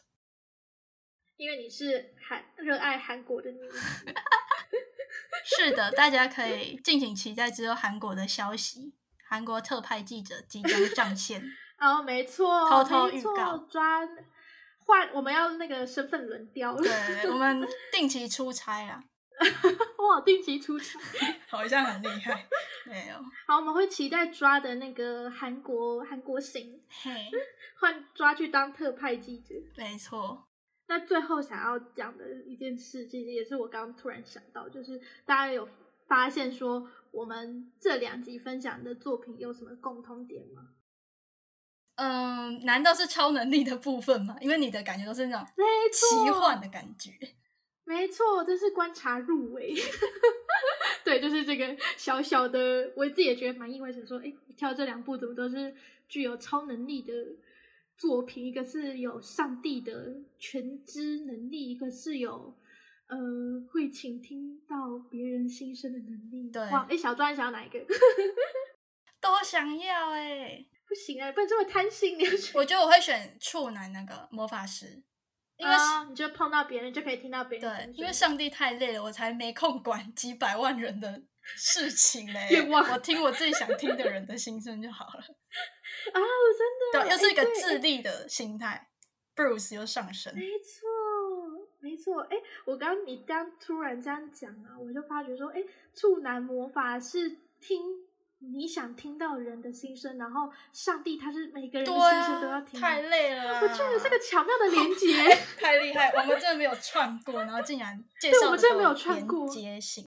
[1.38, 4.06] 因为你是韩热爱韩国的女子，
[5.46, 8.94] 是的，大家可以敬请期待之后韩国的消息。
[9.26, 11.42] 韩国特派记者即将上线，
[11.80, 14.08] 哦，没错，偷偷预告抓
[14.86, 19.04] 换，我们要那个身份轮调，对，我们定期出差啦，
[19.98, 21.00] 哇，定期出差。
[21.50, 22.48] 好像很厉害。
[22.86, 23.16] 没有，
[23.48, 27.32] 好，我们会期待抓的那个韩国韩国行，嘿，
[27.80, 29.56] 换抓去当特派记者。
[29.76, 30.48] 没错，
[30.94, 35.68] 那最后想要讲的一件事，其实也是我刚刚突然想到，就是大家有
[36.06, 40.70] 发现说，我们这两集分享的作品有什么共通点吗？
[41.96, 44.38] 嗯，难道是超能力的部分吗？
[44.40, 47.10] 因为你的感觉都是那种没错奇幻的感觉。
[47.86, 49.74] 没错，这是观察入围。
[51.04, 55.74] 对，就是这个小小的，我自己也觉得蛮意外，想说，哎，挑这两部怎么都是
[56.08, 57.12] 具有超能力的
[58.04, 58.46] 作品？
[58.46, 62.54] 一个是有上帝的全知能力，一个是有
[63.08, 63.18] 呃
[63.72, 66.50] 会倾听到别人心声的能力。
[66.52, 67.80] 对哇，哎，小庄你想要哪一个？
[69.22, 72.18] 都想要哎、不行啊，不能这么贪心。
[72.56, 75.02] 我觉得我会选处男那个魔法师，
[75.64, 82.48] 因为、啊，你就碰到别人就可以听到别人的对，因为上帝太累了，我才没空管几百万人的事情嘞。
[82.52, 85.24] 愿望我听我自己想听的人的心声就好了。
[86.14, 88.90] 啊，我真的，对，又是一个自立的心态。
[89.36, 90.88] Bruce 又上升，没错，
[91.80, 92.22] 没错。
[92.30, 95.64] 哎，我刚你刚突然这样讲啊，我就发觉说，哎，
[95.96, 98.03] 处男魔法是听
[98.52, 102.80] 你想听到人的心声，然后上帝他是每个人的心声都要啊，听。
[102.80, 103.62] 太累了。
[103.62, 105.38] 我觉得是个巧妙的连接。
[105.58, 110.06] 太厉害，我们真的没有串过，然后竟然介对绍的我们真的没有串过连接性。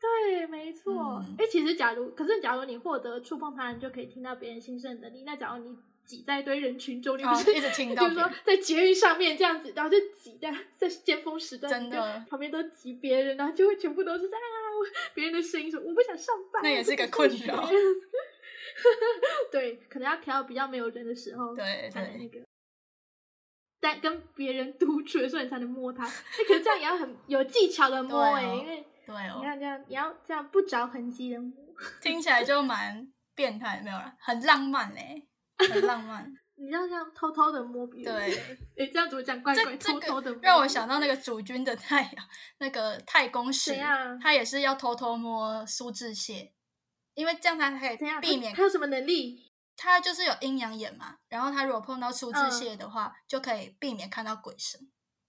[0.00, 1.22] 对，没错。
[1.26, 14.59] 嗯哎、其实假如，可是假如你获得触碰他人就可以听到别人心声的能力，那假如你挤在一堆人群中，你不哦是、一直听到比如说在捷运上面这样子，然后就挤在在尖峰时段，真的你就旁边都挤别人，然后就会全部都是啊，我
[15.14, 17.68] 别人的声音说我不想上班，那也是一个困扰
[19.50, 22.40] 对，可能要调比较没有人的时候，对才能那个。
[23.82, 26.04] 但跟别人独处的时候，你才能摸它。
[26.04, 31.52] 那可是这样也要很有技巧的摸哎、因为对你哦，看这样，你要这样不着痕迹的摸。
[32.02, 35.26] 听起来就蛮变态，没有啦，很浪漫嘞，
[35.56, 36.30] 很浪漫。
[36.60, 38.14] 你要这样偷偷的摸别人。
[38.14, 38.38] 对，
[38.76, 39.42] 哎，这样怎么讲？
[39.42, 39.64] 怪怪，
[40.20, 46.50] 的个让我想到那个主君的太阳，那个太公使怎样，他也是要偷偷摸苏志燮，
[47.14, 48.04] 因为这样他才可？
[48.04, 49.50] 以避免他他有什么能力？
[49.76, 54.78] 他就是有阴阳眼嘛，然后他如果碰到粗嗯枝蟹的话，就可以避免看到鬼神，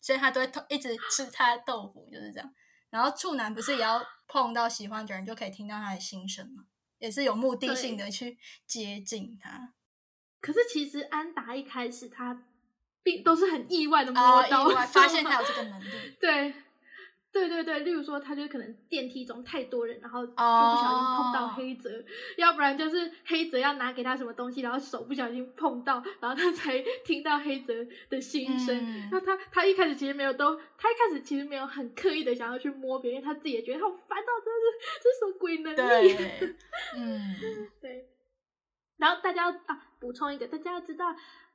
[0.02, 2.54] 所以他都会偷一直吃他的豆腐，就是这样。
[2.90, 6.66] 然后处男不是也要碰到喜欢的人，就可以听到他的心声嘛，
[7.00, 9.74] 也是有目的性的去接近他。
[10.42, 12.44] 可是其实安达一开始他
[13.04, 15.86] 并都是很意外的摸哦，到，发现他有这个 能力，
[16.20, 16.54] 对。
[17.34, 21.89] 对对对，例如说，他就可能电梯中太多人，然后就不小心碰到哦黑泽
[22.36, 27.74] 要不然就是黑泽要拿给他什么东西，然后手不小心碰到，然后他才听到黑泽
[28.10, 28.78] 的心声。
[28.78, 35.74] 嗯那他他一开始其实没有都，他一开始其实没有很刻意的想要去摸别人，他自己也觉得好烦哦，真的是这是什么鬼能
[36.04, 36.18] 力？
[36.98, 37.36] 嗯，
[37.80, 38.10] 对，
[39.02, 41.08] 然后大家要啊补充一个，大家要知道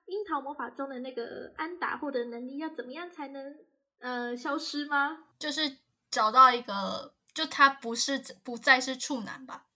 [0.07, 3.57] 樱桃魔法中的那个安达获得能力要怎么样才能
[4.01, 5.18] 呃消失吗？
[5.38, 5.76] 就是
[6.11, 9.66] 找到一个，就他不是不再是处男吧？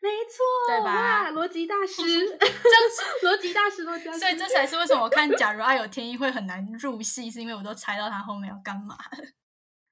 [0.00, 2.48] 没错，对吧哇逻辑大师，这样
[2.90, 8.96] 子， 逻辑大师，逻辑大师，所以这才是为什么我看《假如爱有天意》会很难入戏，是因为我都猜到他后面要干嘛，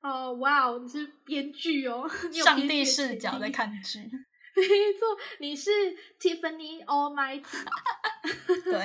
[0.01, 2.09] 哦哇哦，你是编剧哦，
[2.43, 4.11] 上帝视角在，看剧。
[4.57, 5.71] 没错，你是
[6.19, 7.45] Tiffany Almighty。
[8.65, 8.83] 对，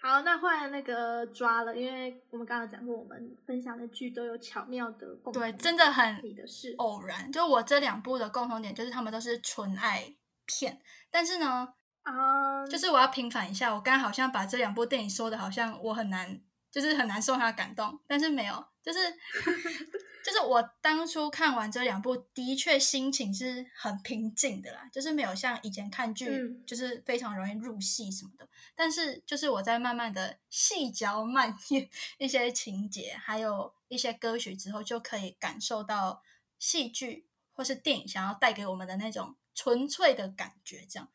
[0.00, 6.74] 好，那换那个抓了，因为我们刚刚讲过，我们分享的剧都有巧妙的共同对真的很你的事。
[6.78, 10.14] 偶然，就我这两部的共同点就是他们都是纯爱
[10.46, 10.80] 片，
[11.10, 16.40] 但是呢，啊，就是我要平反一下，我刚刚好像把这两部电影说的好像我很难，
[16.70, 18.98] 就是很难受他感动，但是没有，就是
[20.28, 28.46] 就是我当初看完这两部，的确心情是很平静的啦，就是没有像以前看剧，嗯就是非常容易入戏什么的。
[28.74, 36.22] 但是就是我在慢慢的细嚼慢咽 一些情节，还有一些歌曲之后，就可以感受到
[36.58, 41.08] 戏剧或是电影想要带给我们的那种纯粹的感觉，这样。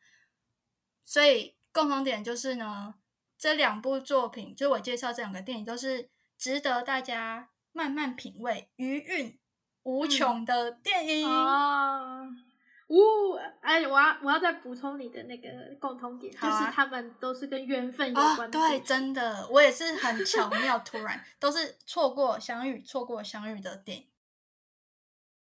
[1.04, 2.96] 所以共同点就是呢，
[3.38, 9.38] 这两部作品，就我介绍这两个电影，都是值得大家慢慢品味、余韵
[9.82, 11.28] 无穷的电影。
[11.28, 12.26] 哦，
[12.88, 15.48] 呜、哎，我要我要再补充你的那个
[15.80, 24.06] 共同点，啊就是他们都是跟缘分有啊、关的、对，真的，我也是很巧妙，突然都是错过相遇、错过相遇的电影。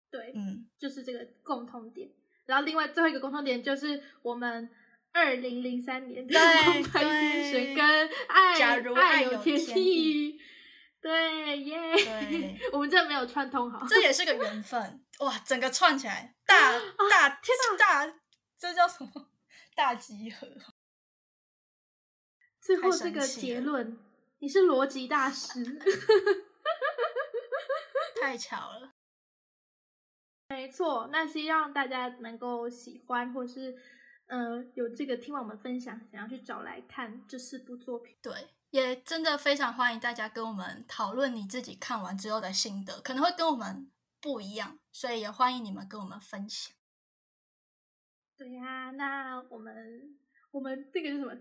[0.09, 2.09] 对，嗯，就是这个共同点。
[2.45, 4.69] 然后另外最后一个共同点就是我们
[5.11, 6.41] 二零零三年的对
[6.73, 10.39] 《王牌精神》跟爱假如爱爱有天天意。
[11.03, 13.85] 对耶对 我们真的没有串通好。
[13.85, 15.37] 这也是个缘分哇！
[15.39, 16.71] 整个串起来，大
[17.09, 18.05] 大啊天大，
[18.57, 19.29] 这叫什么？
[19.75, 20.47] 大集合。
[22.61, 23.99] 最后太这个结论，
[24.39, 25.61] 你是逻辑大师。
[28.21, 28.93] 太巧了。
[30.47, 33.75] 没错，那希望大家能够喜欢，或是
[34.27, 38.15] 呃有这个听完我们分享，想要去找来看这四部作品。
[38.21, 38.33] 对，
[38.73, 43.87] 也真的非常欢迎大家跟我们讨论你自己看完之后的心得，可能会跟我们
[44.19, 46.73] 不一样，所以也欢迎你们跟我们分享。
[48.35, 50.17] 对呀、那我们
[50.49, 51.31] 我们这个是什么？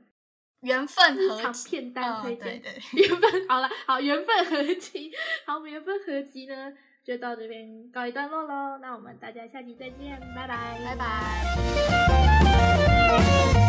[0.60, 5.10] 缘分合集片单哦推荐，对对，缘分好了，好缘分合集，
[5.46, 6.70] 好，我们缘分合集呢
[7.02, 8.76] 就到这边告一段落喽。
[8.82, 10.94] 那我们大家下期再见，拜拜，拜
[13.54, 13.61] 拜。